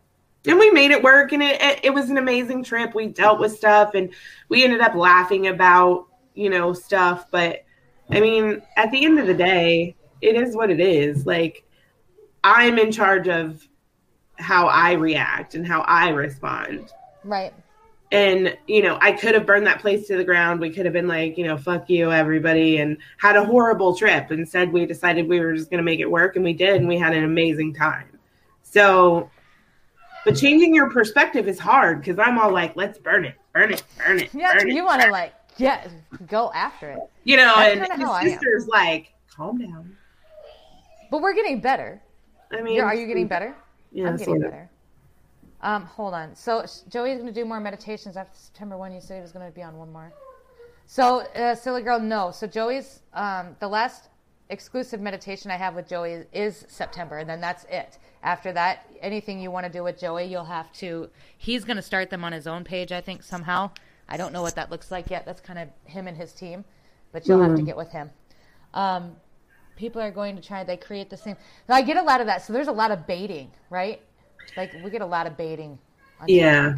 [0.45, 2.95] we made it work, and it it was an amazing trip.
[2.95, 4.09] We dealt with stuff, and
[4.49, 7.25] we ended up laughing about you know stuff.
[7.31, 7.63] But
[8.09, 11.25] I mean, at the end of the day, it is what it is.
[11.25, 11.63] Like
[12.43, 13.67] I'm in charge of
[14.37, 16.91] how I react and how I respond.
[17.23, 17.53] Right.
[18.11, 20.93] and you know i could have burned that place to the ground we could have
[20.93, 25.29] been like you know fuck you everybody and had a horrible trip instead we decided
[25.29, 27.23] we were just going to make it work and we did and we had an
[27.23, 28.07] amazing time
[28.63, 29.29] so
[30.25, 33.83] but changing your perspective is hard because i'm all like let's burn it burn it
[33.99, 34.55] burn it Yeah.
[34.57, 35.87] burn You want to like yeah,
[36.27, 36.99] go after it.
[37.23, 39.95] you know That's and kinda how I his sister's like calm down
[41.09, 42.01] But we're getting better.
[42.51, 43.55] i mean You're, are you getting better?
[43.91, 44.69] yeah I'm getting better.
[45.63, 46.33] Um, hold on.
[46.35, 48.91] So Joey's going to do more meditations after September one.
[48.91, 50.11] You said he was going to be on one more.
[50.87, 52.31] So uh, silly girl, no.
[52.31, 54.09] So Joey's um, the last
[54.49, 57.99] exclusive meditation I have with Joey is, is September, and then that's it.
[58.23, 61.09] After that, anything you want to do with Joey, you'll have to.
[61.37, 63.69] He's going to start them on his own page, I think somehow.
[64.11, 65.25] I don't know what that looks like yet.
[65.25, 66.65] That's kind of him and his team,
[67.13, 68.11] but you'll have to get with him.
[68.73, 69.17] Um,
[69.75, 70.63] people are going to try.
[70.63, 71.37] They create the same.
[71.69, 72.43] Now, I get a lot of that.
[72.43, 74.01] So there's a lot of baiting, right?
[74.57, 75.79] Like we get a lot of baiting.
[76.27, 76.77] Yeah.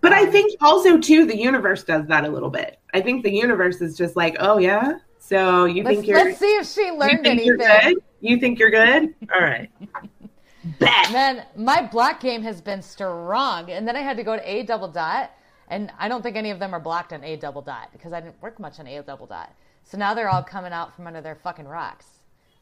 [0.00, 2.78] But I Um, think also too the universe does that a little bit.
[2.94, 6.38] I think the universe is just like, oh yeah, so you Let's, think you're let's
[6.38, 7.58] see if she you learned you're anything.
[7.58, 7.96] good?
[8.20, 9.14] You think you're good?
[9.34, 9.70] All right.
[10.64, 11.08] Bet.
[11.08, 14.62] Man, my block game has been strong, and then I had to go to A
[14.62, 15.30] double dot,
[15.72, 18.20] and I don't think any of them are blocked on A double dot because I
[18.20, 19.54] didn't work much on A double dot.
[19.84, 22.06] So now they're all coming out from under their fucking rocks.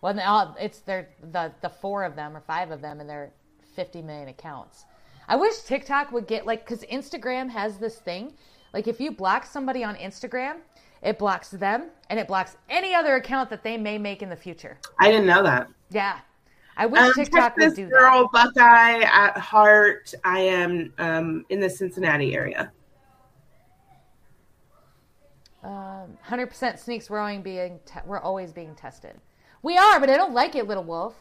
[0.01, 3.33] Well, all, it's their the the four of them or five of them, and they're
[3.75, 4.85] 50 million accounts.
[5.27, 8.33] I wish TikTok would get like because Instagram has this thing,
[8.73, 10.59] like if you block somebody on Instagram,
[11.03, 14.37] it blocks them and it blocks any other account that they may make in the
[14.37, 14.79] future.
[15.01, 15.69] I didn't know that.
[15.91, 16.21] Yeah,
[16.77, 17.91] I wish Um, TikTok would Texas do that.
[17.91, 20.15] girl, Buckeye at heart.
[20.23, 22.71] I am um, in the Cincinnati area.
[25.63, 29.15] Um, 100% sneaks rowing being te- we're always being tested.
[29.63, 31.15] We are, but I don't like it, little wolf.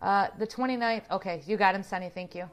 [0.00, 1.02] Uh, the 29th.
[1.10, 2.10] Okay, you got him, Sonny.
[2.14, 2.48] Thank you.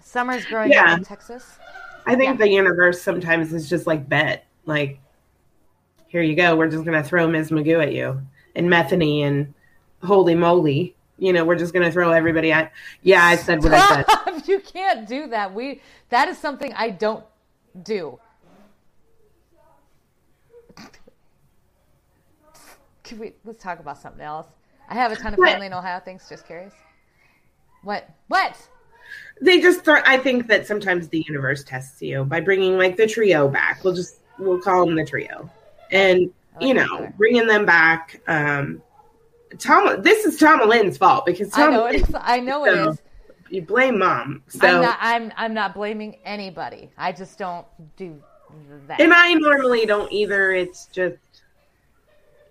[0.00, 0.92] Summer's growing Yeah.
[0.92, 1.58] up in Texas.
[2.06, 2.46] I think Yeah.
[2.46, 4.44] the universe sometimes is just like bet.
[4.66, 5.00] Like,
[6.06, 6.56] here you go.
[6.56, 7.50] We're just gonna throw Ms.
[7.50, 8.22] Magoo at you
[8.54, 9.52] and Methany and
[10.02, 10.94] holy moly.
[11.18, 12.72] You know, we're just gonna throw everybody at.
[13.02, 14.06] Yeah, I said what I said.
[14.46, 15.54] You can't do that.
[15.54, 15.80] We
[16.10, 17.24] that is something I don't
[17.82, 18.18] do.
[23.02, 24.46] Can we let's talk about something else?
[24.88, 25.50] I have a ton of What?
[25.50, 26.00] family in Ohio.
[26.04, 26.28] Thanks.
[26.28, 26.74] Just curious.
[27.82, 28.08] What?
[28.28, 28.56] What?
[29.40, 30.00] They just throw.
[30.04, 33.84] I think that sometimes the universe tests you by bringing like the trio back.
[33.84, 35.50] We'll just we'll call them the trio,
[35.90, 38.22] and like you know bringing them back.
[38.26, 38.82] Um,
[39.58, 42.14] Tom, this is Tom Lynn's fault because I know it is.
[42.14, 43.02] I know it is.
[43.50, 44.42] You blame mom.
[44.48, 44.98] So I'm not.
[45.00, 45.32] I'm.
[45.36, 46.90] I'm not blaming anybody.
[46.98, 47.66] I just don't
[47.96, 48.20] do
[48.86, 49.00] that.
[49.00, 50.52] and I normally don't either.
[50.52, 51.16] It's just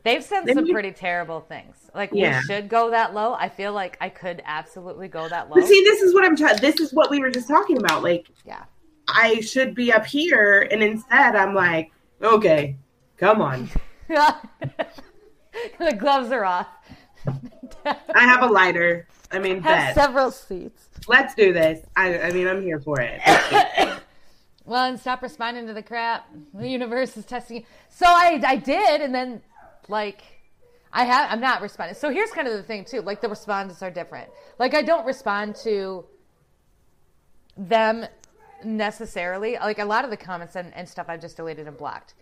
[0.03, 1.77] They've said some pretty terrible things.
[1.95, 2.39] Like Yeah.
[2.39, 3.33] we should go that low.
[3.35, 5.55] I feel like I could absolutely go that low.
[5.55, 6.35] But see, this is what I'm.
[6.35, 8.03] T- this is what we were just talking about.
[8.03, 8.63] Like, Yeah.
[9.07, 11.91] I should be up here, and instead, I'm like,
[12.21, 12.77] okay,
[13.17, 13.69] come on.
[14.07, 16.67] the gloves are off.
[17.85, 19.07] I have a lighter.
[19.33, 19.95] I mean, have bet.
[19.95, 20.89] several seats.
[21.07, 21.85] Let's do this.
[21.95, 23.21] I, I mean, I'm here for it.
[24.65, 26.29] Well, and stop responding to the crap.
[26.53, 27.63] The universe is testing you.
[27.89, 29.41] So I, I did, and then,
[29.89, 30.23] like,
[30.93, 31.31] I have.
[31.31, 31.95] I'm not responding.
[31.95, 33.01] So here's kind of the thing too.
[33.01, 34.29] Like the responses are different.
[34.59, 36.05] Like I don't respond to
[37.57, 38.05] them
[38.63, 39.55] necessarily.
[39.55, 42.13] Like a lot of the comments and, and stuff I've just deleted and blocked.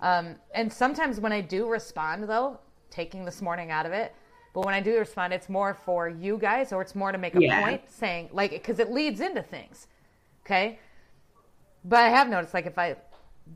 [0.00, 2.58] Um, and sometimes when I do respond, though,
[2.90, 4.12] taking this morning out of it,
[4.56, 7.34] but when I do respond, it's more for you guys, or it's more to make
[7.34, 7.62] a Yeah.
[7.62, 9.86] point, saying like because it leads into things.
[10.46, 10.78] Okay.
[11.84, 12.96] But I have noticed, like, if I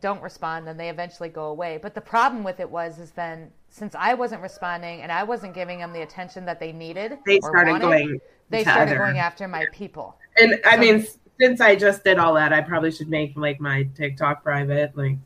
[0.02, 1.78] don't respond, then they eventually go away.
[1.80, 5.54] But the problem with it was, is then since I wasn't responding and I wasn't
[5.54, 8.20] giving them the attention that they needed, They started wanted, going.
[8.50, 10.18] They started other- going after my people.
[10.36, 11.06] And I mean,
[11.40, 14.94] since I just did all that, I probably should make like my TikTok private.
[14.98, 15.16] Like,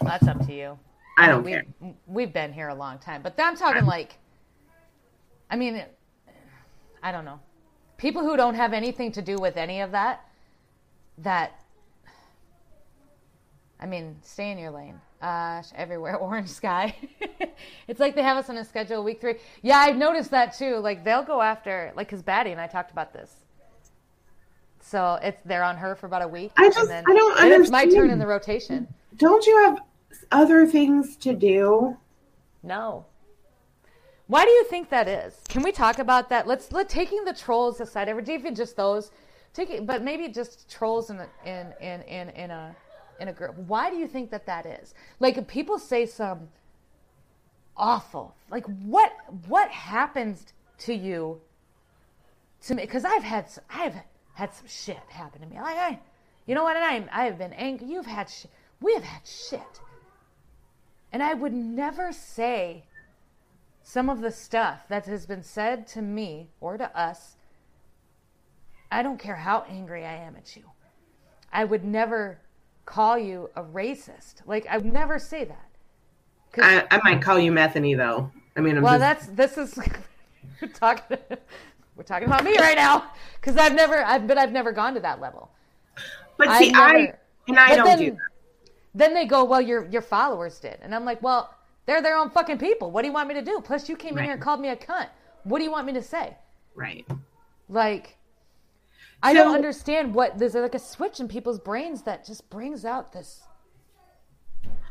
[0.00, 0.80] That's up to you.
[1.16, 1.94] I don't we've, care.
[2.08, 4.18] We've been here a long time, but I'm talking like,
[5.50, 5.82] I mean,
[7.02, 7.40] I don't know,
[7.96, 10.24] people who don't have anything to do with any of that.
[11.18, 11.60] That,
[13.80, 15.00] I mean, stay in your lane.
[15.20, 16.94] Uh, everywhere, orange sky.
[17.88, 19.36] it's like they have us on a schedule week three.
[19.62, 20.76] Yeah, I've noticed that too.
[20.76, 23.34] Like they'll go after, like, cause Batty and I talked about this.
[24.80, 26.52] So it's they're on her for about a week.
[26.56, 28.86] I and just- then, I don't and It's my turn in the rotation.
[29.16, 29.80] Don't you have
[30.30, 31.96] other things to do?
[32.62, 33.04] No.
[34.28, 35.34] Why do you think that is?
[35.48, 36.46] Can we talk about that?
[36.46, 39.10] Let's let taking the trolls aside, or even just those,
[39.54, 42.76] taking but maybe just trolls in in in in in a
[43.20, 43.56] in a group.
[43.56, 44.94] Why do you think that that is?
[45.18, 46.48] Like people say some
[47.74, 49.12] awful, like what
[49.46, 51.40] what happens to you?
[52.66, 53.94] To me, because I've had I've
[54.34, 55.56] had some shit happen to me.
[55.56, 55.98] Like I,
[56.46, 56.76] you know what?
[56.76, 57.88] And I I have been angry.
[57.88, 58.50] You've had shit.
[58.82, 59.80] We have had shit.
[61.12, 62.84] And I would never say
[63.88, 67.36] some of the stuff that has been said to me or to us.
[68.92, 70.64] I don't care how angry I am at you.
[71.50, 72.38] I would never
[72.84, 74.42] call you a racist.
[74.44, 75.70] Like, I would never say that.
[76.58, 78.30] I, I might call you Methany though.
[78.56, 79.78] I mean, I'm well, just, that's, this is,
[80.60, 81.16] we're talking,
[81.96, 83.10] we're talking about me right now.
[83.40, 85.50] Because I've never, I've, but I've never gone to that level.
[86.36, 87.18] but I see, I never-
[87.48, 88.18] and I don't then- do that.
[88.94, 91.54] Then they go, well, your your followers did, and I'm like, well,
[91.88, 92.90] they're their own fucking people.
[92.90, 93.62] What do you want me to do?
[93.64, 95.08] Plus, you came in here and called me a cunt.
[95.44, 96.36] What do you want me to say?
[96.74, 97.06] Right.
[97.70, 98.18] Like,
[99.22, 102.84] I So- don't understand what there's like a switch in people's brains that just brings
[102.84, 103.42] out this.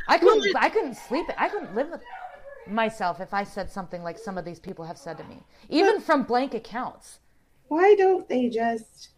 [0.08, 0.40] I couldn't.
[0.40, 1.28] Well, I couldn't sleep.
[1.38, 2.02] I couldn't live with
[2.66, 6.02] myself if I said something like some of these people have said to me, even
[6.02, 7.20] from blank accounts.
[7.68, 9.10] Why don't they just,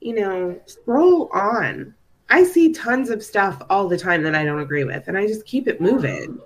[0.00, 1.94] you know, scroll on?
[2.28, 5.26] I see tons of stuff all the time that I don't agree with, and I
[5.26, 6.38] just keep it moving.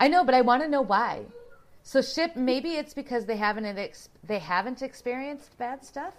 [0.00, 1.22] I know, but I want to know why.
[1.82, 2.36] So ship.
[2.36, 6.14] Maybe it's because they haven't ex- they haven't experienced bad stuff.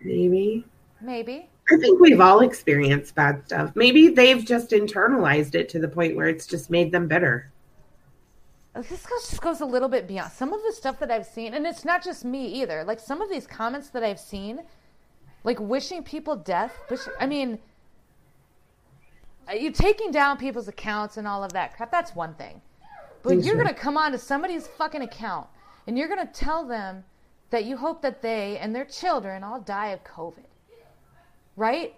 [0.00, 0.64] Maybe.
[1.00, 1.48] Maybe.
[1.70, 3.72] I think we've all experienced bad stuff.
[3.74, 7.50] Maybe they've just internalized it to the point where it's just made them bitter.
[8.74, 11.54] This goes, just goes a little bit beyond some of the stuff that I've seen,
[11.54, 12.84] and it's not just me either.
[12.84, 14.60] Like some of these comments that I've seen,
[15.42, 16.72] like wishing people death.
[16.88, 17.58] Wish, I mean,
[19.50, 21.90] uh, you taking down people's accounts and all of that crap.
[21.90, 22.60] That's one thing,
[23.28, 25.46] but you're gonna come onto somebody's fucking account
[25.86, 27.04] and you're gonna tell them
[27.50, 30.44] that you hope that they and their children all die of COVID,
[31.56, 31.94] right?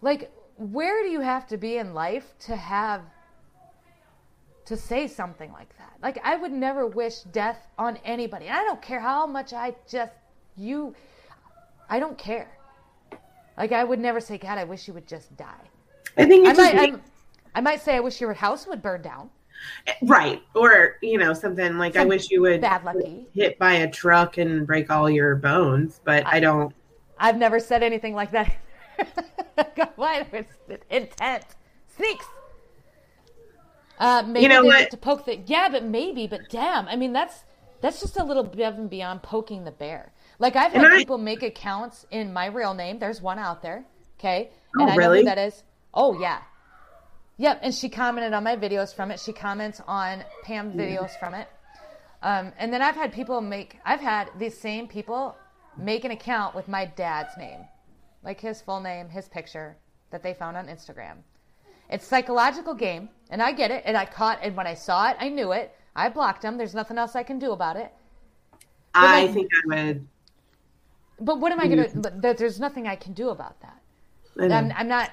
[0.00, 3.02] Like, where do you have to be in life to have
[4.66, 5.92] to say something like that.
[6.02, 8.48] Like I would never wish death on anybody.
[8.48, 10.12] I don't care how much I just
[10.56, 10.94] you
[11.88, 12.48] I don't care.
[13.58, 15.68] Like I would never say, God, I wish you would just die.
[16.16, 17.00] I think I just might
[17.54, 19.30] I might say I wish your house would burn down.
[20.02, 23.26] Right, or you know, something like I wish you would Bad lucky.
[23.34, 26.74] hit by a truck and break all your bones, but I, don't.
[27.18, 28.54] I've never said anything like that.
[29.96, 30.26] Why?
[30.32, 30.52] It's
[30.90, 31.44] intent.
[31.96, 32.26] Sneaks.
[33.98, 34.90] Uh, maybe You know what?
[34.90, 37.44] to poke the yeah, but maybe, but damn, I mean that's
[37.80, 40.12] that's just a little above and beyond poking the bear.
[40.38, 42.98] Like I've had I- people make accounts in my real name.
[42.98, 43.84] There's one out there,
[44.18, 45.18] okay, Oh, and I know really?
[45.20, 45.62] who that is.
[45.94, 46.38] Oh yeah,
[47.42, 47.60] yep.
[47.62, 49.20] And she commented on my videos from it.
[49.20, 51.48] She comments on Pam videos from it.
[52.22, 53.78] Um, and then I've had people make.
[53.84, 55.36] I've had these same people
[55.76, 57.60] make an account with my dad's name,
[58.22, 59.76] like his full name, his picture
[60.10, 61.16] that they found on Instagram.
[61.90, 63.82] It's psychological game, and I get it.
[63.84, 65.74] And I caught, and when I saw it, I knew it.
[65.96, 66.56] I blocked them.
[66.56, 67.92] There's nothing else I can do about it.
[68.94, 70.06] I like- think I would.
[71.20, 71.88] But what am I gonna?
[71.94, 73.78] But there's nothing I can do about that.
[74.52, 75.10] I'm, I'm not.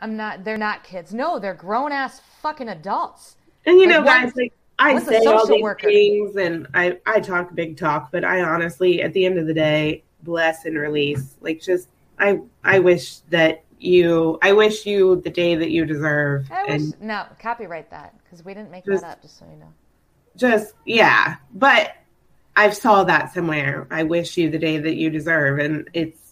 [0.00, 0.44] I'm not.
[0.44, 1.12] They're not kids.
[1.12, 3.36] No, they're grown ass fucking adults.
[3.66, 5.88] And you Like, know, guys, like I say all these worker.
[5.88, 9.54] things, and I I talk big talk, but I honestly, at the end of the
[9.54, 11.36] day, bless and release.
[11.40, 11.88] Like, just
[12.18, 16.82] I I wish that you, I wish you the day that you deserve, I wish.
[17.00, 19.22] No, copyright that because we didn't make Just- that up.
[19.22, 19.72] Just so you know.
[20.36, 21.36] just yeah.
[21.54, 21.92] But
[22.56, 23.86] I've saw that somewhere.
[23.90, 26.29] I wish you the day that you deserve, and it's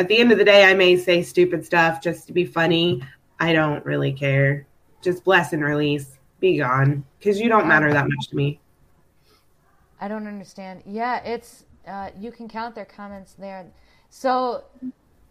[0.00, 3.02] at the end of the day, I may say stupid stuff just to be funny.
[3.38, 4.66] I don't really care.
[5.02, 6.18] Just bless and release.
[6.40, 8.60] Be gone, because you don't matter that much to me.
[10.00, 10.82] I don't understand.
[10.86, 13.66] Yeah, it's uh, you can count their comments there.
[14.08, 14.64] So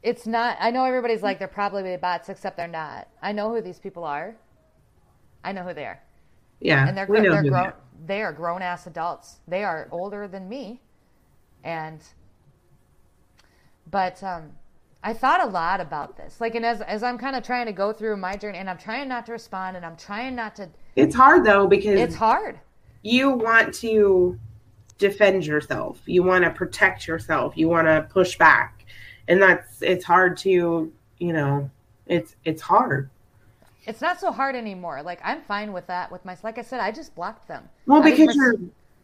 [0.03, 0.55] it's not.
[0.59, 3.07] I know everybody's like they're probably bots, except they're not.
[3.24, 4.36] I know who these people are.
[5.43, 5.99] I know who they are,
[6.59, 7.74] Yeah, and they're they're grown.
[8.05, 9.39] They are grown ass adults.
[9.47, 10.80] They are older than me,
[11.63, 12.03] and
[13.90, 14.52] but um,
[15.04, 16.40] I thought a lot about this.
[16.42, 18.78] Like, and as as I'm kind of trying to go through my journey, and I'm
[18.78, 20.70] trying not to respond, and I'm trying not to.
[20.96, 22.60] It's hard though because It's hard.
[23.02, 24.38] you want to
[24.98, 26.02] defend yourself.
[26.06, 27.56] You want to protect yourself.
[27.58, 28.86] You want to push back.
[29.28, 31.70] And that's it's hard to, you know,
[32.08, 33.10] it's it's hard.
[33.86, 35.02] It's not so hard anymore.
[35.04, 36.12] Like I'm fine with that.
[36.12, 37.70] With my, like I said, I just blocked them.
[37.86, 38.56] Well, because res- you're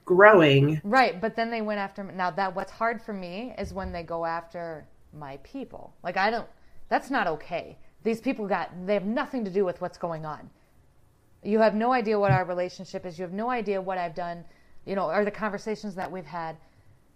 [0.06, 0.80] growing.
[0.84, 1.20] right.
[1.20, 2.03] But then they went after.
[2.03, 5.93] Now that what's hard for me is when they go after my people.
[6.03, 6.47] Like I don't.
[6.89, 7.78] That's not okay.
[8.03, 8.70] These people got.
[8.86, 10.49] They have nothing to do with what's going on.
[11.43, 13.18] You have no idea what our relationship is.
[13.20, 14.45] You have no idea what I've done.
[14.86, 16.58] You know, or the conversations that we've had.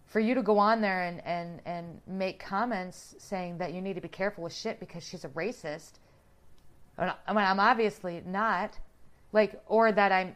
[0.08, 3.94] For you to go on there and and and make comments saying that you need
[3.94, 5.94] to be careful with shit because she's a racist.
[6.98, 8.78] I mean, I'm obviously not.
[9.32, 10.36] Like, or that I'm.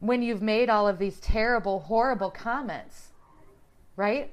[0.00, 3.12] When you've made all of these terrible, horrible comments,
[3.96, 4.32] right?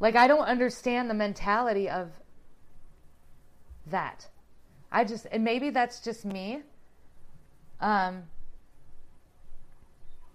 [0.00, 2.10] Like, I don't understand the mentality of
[3.86, 4.28] that.
[4.92, 6.62] I just, and maybe that's just me.
[7.80, 8.24] Um,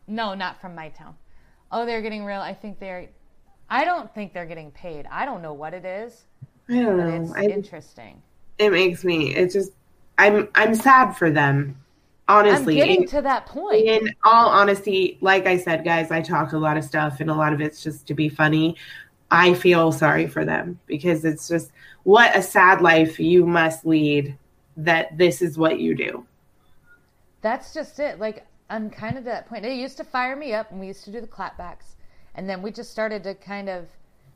[0.07, 1.15] no, not from my town.
[1.71, 2.41] Oh, they're getting real.
[2.41, 3.09] I think they're,
[3.69, 5.05] I don't think they're getting paid.
[5.11, 6.25] I don't know what it is,
[6.69, 7.09] I don't but know.
[7.09, 8.21] it's I, interesting.
[8.57, 9.71] it makes me it's just
[10.17, 11.77] I'm I'm sad for them.
[12.27, 12.81] Honestly.
[12.81, 13.85] I'm getting to that point.
[13.85, 17.35] in all honesty, like I said, guys, I talk a lot of stuff and a
[17.35, 18.75] lot of it's just to be funny.
[19.29, 21.71] I feel sorry for them because it's just
[22.03, 24.37] what a sad life you must lead
[24.77, 26.25] that this is what you do.
[27.41, 28.19] That's just it.
[28.19, 29.63] Like I'm kind of to that point.
[29.63, 31.95] They used to fire me up, and we used to do the clapbacks,
[32.33, 33.87] and then we just started to kind of,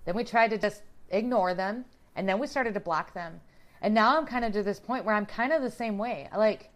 [0.06, 1.86] then we tried to just ignore them,
[2.16, 3.42] and then we started to block them,
[3.82, 6.30] and now I'm kind of to this point where I'm kind of the same way.
[6.36, 6.70] Like,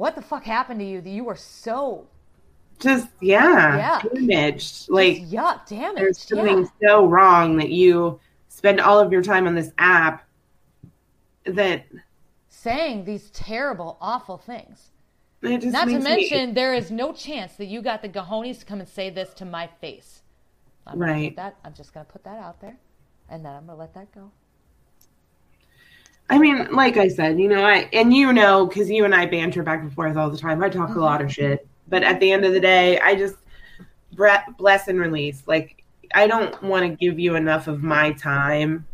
[0.00, 2.06] what the fuck happened to you that you were so
[2.78, 4.02] Just yeah, Yeah.
[4.14, 4.88] damaged.
[4.88, 6.88] Like just yuck, damn there's something yeah.
[6.88, 10.26] so wrong that you spend all of your time on this app
[11.44, 11.84] that
[12.48, 14.90] saying these terrible, awful things.
[15.42, 18.64] Not to makes me- mention, there is no chance that you got the cojones to
[18.66, 20.22] come and say this to my face.
[20.86, 21.36] I'm Right.
[21.36, 21.56] that.
[21.64, 22.76] I'm just gonna put that out there,
[23.28, 24.30] and then I'm gonna let that go.
[26.30, 29.26] I mean, like I said, you know, I and you know, because you and I
[29.26, 30.62] banter back and forth all the time.
[30.62, 31.00] I talk a uh-huh.
[31.00, 33.34] lot of shit, but at the end of the day, I just
[34.12, 35.42] bre- bless and release.
[35.48, 35.82] Like
[36.14, 38.86] I don't want to give you enough of my time.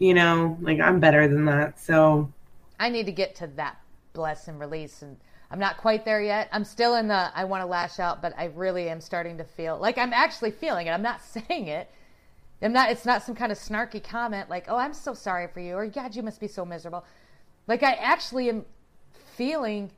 [0.00, 1.78] You know, like I'm better than that.
[1.78, 2.32] So
[2.80, 3.76] I need to get to that
[4.14, 5.16] bless and release, and
[5.52, 6.48] I'm not quite there yet.
[6.50, 9.44] I'm still in the I want to lash out, but I really am starting to
[9.44, 10.90] feel like I'm actually feeling it.
[10.90, 11.88] I'm not saying it.
[12.62, 12.90] I'm not.
[12.90, 15.86] It's not some kind of snarky comment like, "Oh, I'm so sorry for you," or
[15.86, 17.04] "God, you must be so miserable."
[17.66, 18.64] Like I actually am
[19.36, 19.90] feeling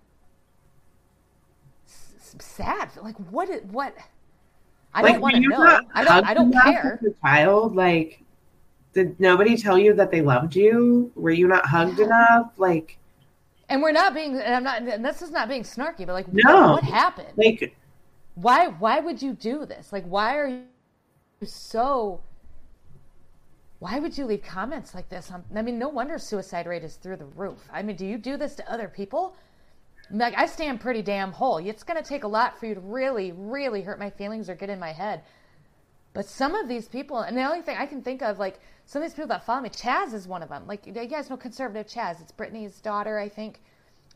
[1.86, 2.90] s- sad.
[3.02, 3.48] Like what?
[3.50, 3.94] Is, what?
[4.94, 5.80] I like don't want to know.
[5.94, 6.26] I don't.
[6.26, 7.00] I don't care.
[7.22, 8.22] child, like
[8.92, 11.10] did nobody tell you that they loved you?
[11.16, 12.06] Were you not hugged Yeah.
[12.06, 12.52] enough?
[12.58, 12.96] Like
[13.68, 14.38] And we're not being.
[14.38, 14.82] And I'm not.
[14.82, 16.60] And this is not being snarky, but like, No.
[16.72, 17.32] what, what happened?
[17.36, 17.76] like
[18.36, 20.62] why why would you do this like why are you
[21.44, 22.20] so
[23.78, 25.30] why would you leave comments like this?
[25.30, 27.58] On, I mean, no wonder suicide rate is through the roof.
[27.72, 29.36] I mean, do you do this to other people?
[30.10, 31.58] Like, I stand pretty damn whole.
[31.58, 34.54] It's going to take a lot for you to really, really hurt my feelings or
[34.54, 35.22] get in my head.
[36.14, 39.02] But some of these people, and the only thing I can think of, like some
[39.02, 40.66] of these people that follow me, Chaz is one of them.
[40.66, 42.20] Like you guys know conservative Chaz.
[42.20, 43.60] It's Brittany's daughter, I think.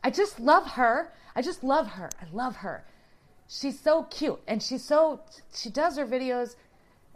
[0.03, 1.13] I just love her.
[1.35, 2.09] I just love her.
[2.21, 2.85] I love her.
[3.49, 5.21] She's so cute, and she's so
[5.53, 6.55] she does her videos,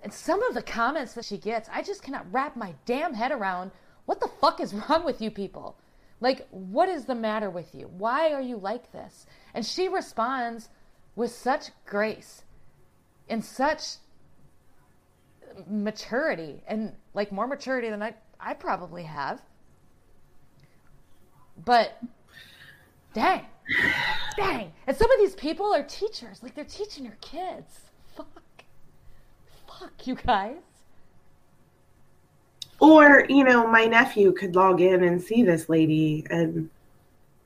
[0.04, 3.32] and some of the comments that she gets, I just cannot wrap my damn head
[3.32, 3.72] around.
[4.06, 5.78] What the fuck is wrong with you people?
[6.20, 7.90] Like, what is the matter with you?
[7.98, 9.26] Why are you like this?
[9.54, 10.70] And she responds
[11.16, 12.44] with such grace
[13.30, 13.84] and such
[15.68, 19.42] maturity and like more maturity than I, I probably have.
[21.64, 21.98] But
[23.14, 23.46] dang,
[24.36, 24.74] dang.
[24.88, 26.42] And some of these people are teachers.
[26.42, 27.80] Like they're teaching your kids.
[29.84, 30.08] Fuck.
[30.08, 30.56] You guys.
[32.80, 36.70] Or, you know, my nephew could log in and see this lady and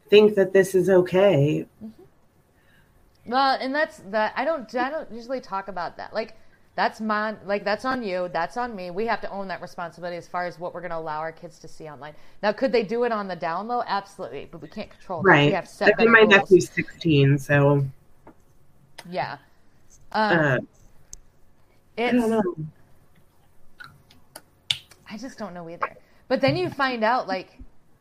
[0.10, 1.66] think that this is okay.
[1.84, 3.32] Mm-hmm.
[3.32, 4.34] Well, and that's that.
[4.38, 4.74] I don't.
[4.74, 6.14] I don't usually talk about that.
[6.14, 6.38] Like,
[6.76, 8.30] that's my like that's on you.
[8.32, 8.90] That's on me.
[8.90, 11.34] We have to own that responsibility as far as what we're going to allow our
[11.34, 12.14] kids to see online.
[12.42, 13.84] Now, could they do it on the down low?
[13.86, 15.24] Absolutely, but we can't control.
[15.24, 15.30] That.
[15.30, 15.48] Right.
[15.48, 16.34] We have set I think my rules.
[16.36, 17.86] nephew's sixteen, so
[19.10, 19.40] Yeah.
[20.14, 20.58] Um, uh,
[21.98, 22.14] I it's.
[22.14, 22.56] don't know.
[25.10, 25.96] I just don't know either.
[26.28, 27.58] But then you find out like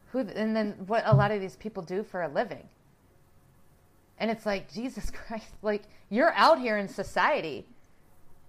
[0.07, 2.69] who and then what a lot of these people do for a living.
[4.19, 7.67] And it's like Jesus Christ, like you're out here in society.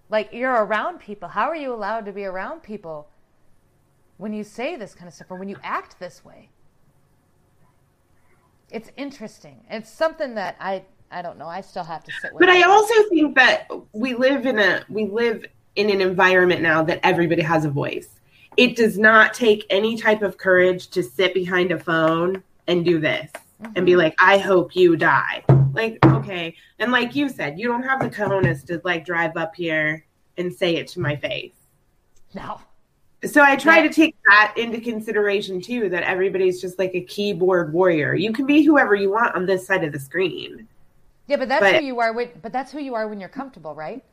[0.10, 1.28] Like you're around people.
[1.28, 3.10] How are you allowed to be around people
[4.18, 6.50] when you say this kind of stuff or when you act this way?
[8.72, 9.64] It's interesting.
[9.70, 11.48] It's something that I I don't know.
[11.48, 12.40] I still have to sit with.
[12.40, 12.68] But I it.
[12.68, 15.46] also think that we live in a we live
[15.76, 18.10] in an environment now that everybody has a voice.
[18.58, 23.00] It does not take any type of courage to sit behind a phone and do
[23.00, 23.32] this
[23.76, 24.00] and be mm-hmm.
[24.00, 25.44] like, I hope you die.
[25.74, 26.56] Like, okay.
[26.80, 30.04] And like you said, you don't have the cojones to like drive up here
[30.38, 31.54] and say it to my face.
[32.34, 32.60] no.
[33.24, 33.88] So I try Yeah.
[33.88, 38.14] to take that into consideration too, that everybody's just like a keyboard warrior.
[38.14, 40.68] You can be whoever you want on this side of the screen.
[41.28, 42.14] Yeah, but that's But- who you are.
[42.14, 44.04] When, but that's who you are when you're comfortable, right?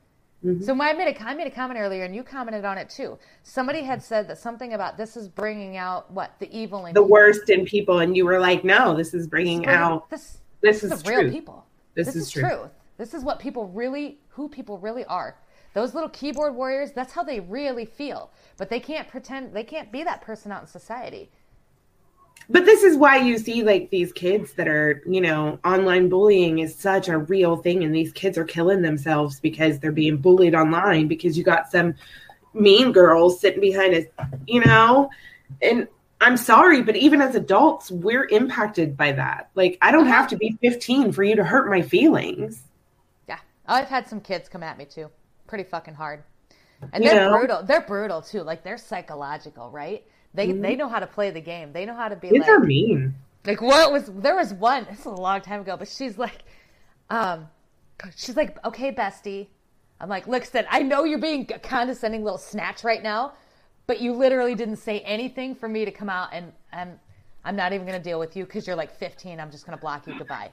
[0.45, 0.63] Mhm.
[0.63, 3.19] So I made a I made a comment earlier, and you commented on it too.
[3.45, 7.01] Somebody had said that something about this is bringing out what the evil in The
[7.01, 7.09] people.
[7.11, 10.11] worst in people, and you were like, "No, this is bringing Bringing- out.
[10.11, 10.39] this.
[10.61, 11.65] This This is is real people.
[11.95, 12.71] This, This, is, is true." truth.
[12.99, 15.37] This is what people really, who people really are.
[15.73, 16.93] Those little keyboard warriors.
[16.93, 18.31] That's how they really feel.
[18.59, 19.53] But they can't pretend.
[19.55, 21.31] They can't be that person out in society.
[22.51, 26.59] But this is why you see like these kids that are, you know, online bullying
[26.59, 30.55] is such a real thing, and these kids are killing themselves because they're being bullied
[30.55, 31.95] online because you got some
[32.53, 34.05] mean girls sitting behind us,
[34.47, 35.11] you know,
[35.63, 35.89] and.
[36.21, 39.51] I'm sorry, but even as adults, we're impacted by that.
[39.55, 42.63] Like, I don't have to be 15 for you to hurt my feelings.
[43.29, 45.11] Yeah, I've had some kids come at me too,
[45.47, 46.23] pretty fucking hard,
[46.95, 47.37] and You they're know?
[47.37, 47.63] brutal.
[47.63, 48.43] They're brutal too.
[48.43, 50.07] Like they're psychological, right?
[50.35, 50.63] They Mhm.
[50.63, 51.73] they know how to play the game.
[51.73, 53.15] They know how to be Kids like are mean.
[53.47, 54.87] like what was there was one.
[54.91, 56.43] This was a long time ago, but she's like,
[57.11, 57.49] um,
[58.17, 59.47] she's like, okay, bestie.
[60.01, 63.35] I'm like, look, I know you're being a condescending little snatch right now,
[63.87, 66.99] but you literally didn't say anything for me to come out and and
[67.45, 69.39] I'm not even gonna deal with you because you're like 15.
[69.39, 70.19] I'm just gonna block you.
[70.19, 70.51] Goodbye.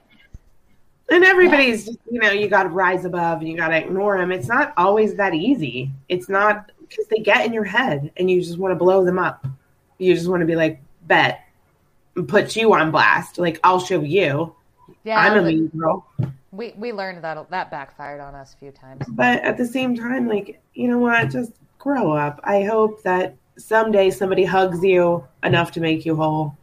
[1.10, 4.30] And everybody's, you know, you got to rise above and you got to ignore them.
[4.30, 5.90] It's not always that easy.
[6.08, 9.18] It's not because they get in your head and you just want to blow them
[9.18, 9.44] up.
[10.02, 11.46] You just want to be like, bet,
[12.26, 13.38] put you on blast.
[13.38, 14.54] Like, I'll show you.
[15.04, 16.06] Yeah, I'm a mean girl.
[16.50, 19.06] we we learned that that backfired on us a few times.
[19.08, 21.30] But at the same time, like, you know what?
[21.30, 22.40] Just grow up.
[22.44, 26.56] I hope that someday somebody hugs you enough to make you whole.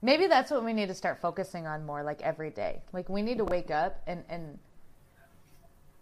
[0.00, 2.82] Maybe that's what we need to start focusing on more, like every day.
[2.92, 4.58] Like we need to wake up and and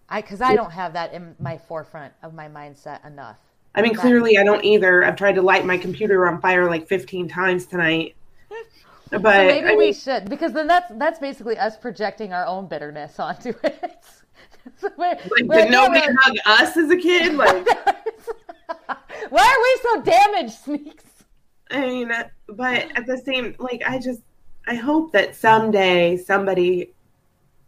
[0.09, 3.39] I because I don't have that in my forefront of my mindset enough.
[3.75, 5.05] I mean, clearly I don't either.
[5.05, 8.17] I've tried to light my computer on fire like 15 times tonight.
[9.11, 12.69] But So maybe I we should because then that's that's basically us projecting our own
[12.69, 14.05] bitterness onto it.
[14.97, 17.35] We're- like, we're did nobody never- hug us as a kid?
[17.35, 17.67] Like,
[19.31, 21.05] Why are we so damaged, Sneaks?
[21.73, 24.21] I mean, uh, but at the same, like, I just,
[24.67, 26.93] I hope that someday somebody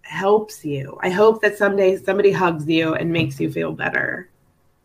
[0.02, 0.98] helps you.
[1.02, 4.28] I hope that someday somebody hugs you and makes you feel better.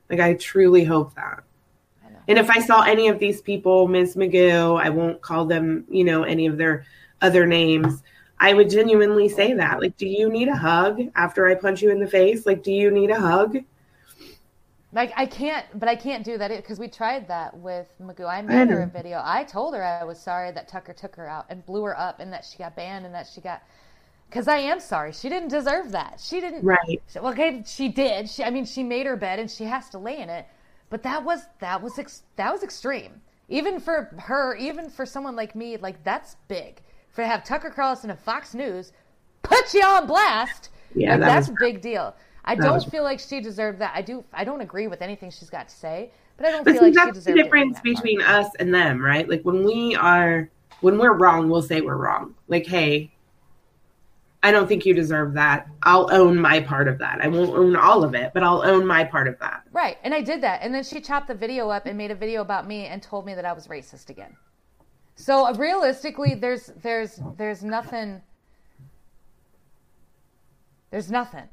[0.10, 1.44] Like, I truly hope that.
[2.06, 2.20] I know.
[2.28, 4.16] And if I saw any of these people, Ms.
[4.16, 6.86] Magoo, I won't call them, you know, any of their
[7.22, 8.04] other names.
[8.40, 9.80] I would genuinely say that.
[9.80, 12.46] Like, do you need a hug after I punch you in the face?
[12.46, 13.58] Like, do you need a hug?
[14.94, 18.28] Like I can't, but I can't do that because we tried that with Magoo.
[18.28, 19.22] I made her a video.
[19.24, 22.20] I told her I was sorry that Tucker took her out and blew her up,
[22.20, 23.62] and that she got banned, and that she got.
[24.30, 25.14] Because I am sorry.
[25.14, 26.20] She didn't deserve that.
[26.22, 26.64] She didn't.
[26.64, 27.02] Right.
[27.08, 28.30] She- Well, okay, she did.
[28.30, 30.46] She, I mean, she made her bed and she has to lay in it.
[30.90, 33.22] But that was that was ex, that was extreme.
[33.50, 36.82] Even for her, even for someone like me, like that's big.
[37.12, 38.92] For to have Tucker Carlson of Fox News
[39.44, 42.16] put you on blast, Yeah, like, that that's was- a big deal.
[42.46, 43.92] I don't was- feel like she deserved that.
[43.96, 44.24] I do.
[44.34, 46.86] I don't agree with anything she's got to say, but I don't But feel see,
[46.86, 47.96] like she that's the deserved in difference that part.
[47.96, 49.28] between us and them, right?
[49.28, 50.50] Like when we are,
[50.82, 52.36] when we're wrong, we'll say we're wrong.
[52.48, 53.12] Like, hey,
[54.48, 55.68] I don't think you deserve that.
[55.84, 57.20] I'll own my part of that.
[57.22, 59.64] I won't own all of it, but I'll own my part of that.
[59.74, 62.16] Right, and I did that, and then she chopped the video up and made a
[62.16, 64.38] video about me and told me that I was racist again.
[65.16, 68.22] So uh, realistically, there's there's there's nothing.
[70.92, 71.50] There's nothing.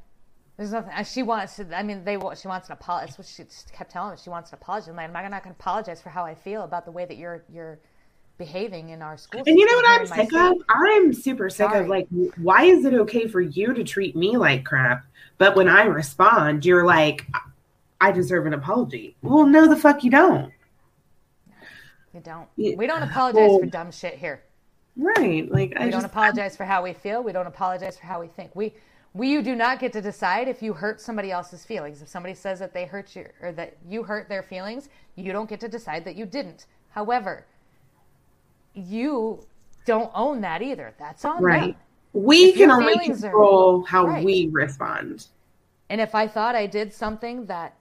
[0.56, 0.92] There's nothing.
[0.92, 1.56] uh, She wants.
[1.56, 2.16] To, I mean, they.
[2.40, 3.06] She wants an apology.
[3.06, 4.18] That's what she kept telling me.
[4.22, 4.90] She wants an apology.
[4.90, 7.16] I'm like, I'm not going to apologize for how I feel about the way that
[7.16, 7.80] you're you're
[8.38, 9.42] behaving in our school.
[9.46, 10.62] And you know what I'm here in my sick of?
[10.68, 11.80] I'm super sick Sorry.
[11.80, 15.04] of like, why is it okay for you to treat me like crap,
[15.38, 17.26] but when I respond, you're like,
[18.00, 19.16] I deserve an apology.
[19.22, 20.52] Well, no, the fuck you don't.
[22.12, 22.48] You don't.
[22.56, 24.42] We don't apologize Well- for dumb shit here.
[24.96, 25.50] Right?
[25.50, 27.20] Like, I We don't just, apologize for how we feel.
[27.20, 28.54] We don't apologize for how we think.
[28.54, 28.74] We
[29.12, 32.00] we you do not get to decide if you hurt somebody else's feelings.
[32.02, 35.48] If somebody says that they hurt you or that you hurt their feelings, you don't
[35.48, 36.66] get to decide that you didn't.
[36.90, 37.44] However,
[38.74, 39.44] you
[39.86, 40.94] don't own that either.
[40.98, 41.72] That's on right.
[41.72, 41.76] them.
[42.12, 44.24] We If can only feelings are- control how Right.
[44.24, 45.26] we respond.
[45.90, 47.74] And if I thought I did something that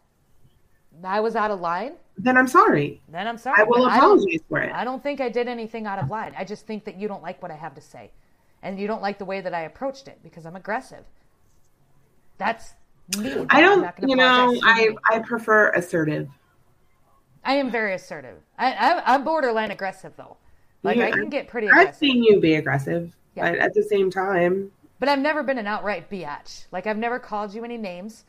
[1.04, 3.02] I was out of line, Then I'm sorry.
[3.10, 3.62] then I'm sorry.
[3.62, 4.72] I will apologize for it.
[4.74, 6.34] I don't think I did anything out of line.
[6.38, 8.12] I just think that you don't like what I have to say.
[8.62, 11.04] And you don't like the way that I approached it because I'm aggressive.
[12.38, 12.74] That's
[13.18, 13.46] me.
[13.50, 14.96] I don't, you know, I.
[15.10, 16.30] I prefer assertive.
[17.44, 18.38] I am very assertive.
[18.58, 20.38] I, I, I'm borderline aggressive though.
[20.84, 23.52] Like Yeah, I can get pretty I've seen you be aggressive, Yeah.
[23.52, 26.66] but at the same time, but I've never been an outright biatch.
[26.72, 28.26] Like I've never called you any names.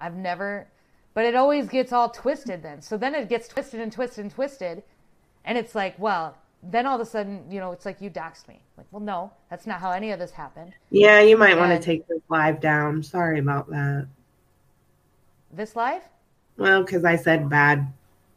[0.00, 0.66] I've never,
[1.14, 2.82] but it always gets all twisted then.
[2.82, 4.82] So then it gets twisted and twisted and twisted,
[5.44, 8.46] and it's like, well, then all of a sudden, you know, it's like you doxed
[8.48, 8.60] me.
[8.76, 10.74] Like, well, no, that's not how any of this happened.
[10.90, 13.02] yeah, you might want to take this live down.
[13.02, 14.06] Sorry about that.
[15.52, 16.02] This live?
[16.56, 17.86] Well, because I said bad,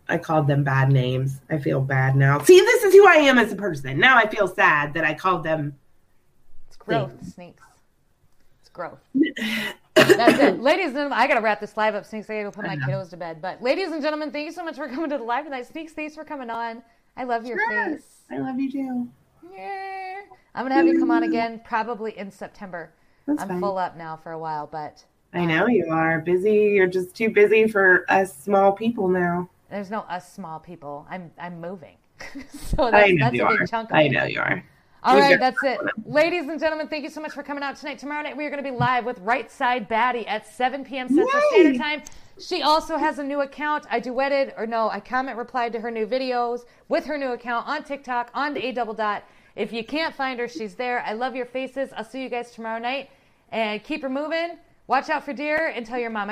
[0.08, 1.41] I called them bad names.
[1.49, 2.39] I feel bad now.
[2.43, 3.99] See, this is who I am as a person.
[3.99, 5.76] Now I feel sad that I called them.
[6.68, 7.34] It's growth, Thanks.
[7.34, 7.64] Sneaks.
[8.62, 8.99] It's growth.
[9.95, 10.60] That's it.
[10.62, 12.30] Ladies and gentlemen, I gotta wrap this live up, Snakes.
[12.30, 13.41] I gotta put my kiddos to bed.
[13.41, 15.68] But ladies and gentlemen, thank you so much for coming to the live tonight.
[15.68, 16.84] Snakes, thanks for coming on.
[17.18, 18.22] I love your Yes, face.
[18.30, 19.08] I love you too.
[19.56, 20.22] Yeah.
[20.53, 21.28] I'm gonna have you come on mm.
[21.28, 22.91] again probably in September.
[23.26, 23.60] That's I'm fine.
[23.60, 25.03] full up now for a while, but
[25.34, 26.74] I know you are busy.
[26.76, 29.49] You're just too busy for us small people now.
[29.76, 31.05] There's no us small people.
[31.09, 31.97] I'm I'm moving.
[32.49, 33.67] so I that's, know that's you a big are.
[33.67, 34.11] chunk of I it.
[34.11, 34.63] know you are.
[35.03, 35.80] All right, that's it.
[36.03, 37.99] Ladies and gentlemen, thank you so much for coming out tonight.
[37.99, 41.07] Tomorrow night, we are going to be live with Right Side Baddie at 7 p.m.
[41.09, 41.61] Central Yay!
[41.61, 42.01] Standard Time.
[42.39, 43.86] She also has a new account.
[43.91, 47.67] I duetted, or no, I comment replied to her new videos with her new account
[47.67, 49.26] on TikTok, on the A Double Dot.
[49.55, 51.03] If you can't find her, she's there.
[51.05, 51.91] I love your faces.
[51.95, 53.11] I'll see you guys tomorrow night.
[53.51, 54.57] And keep her moving.
[54.88, 56.23] Watch out for deer and tell your mom.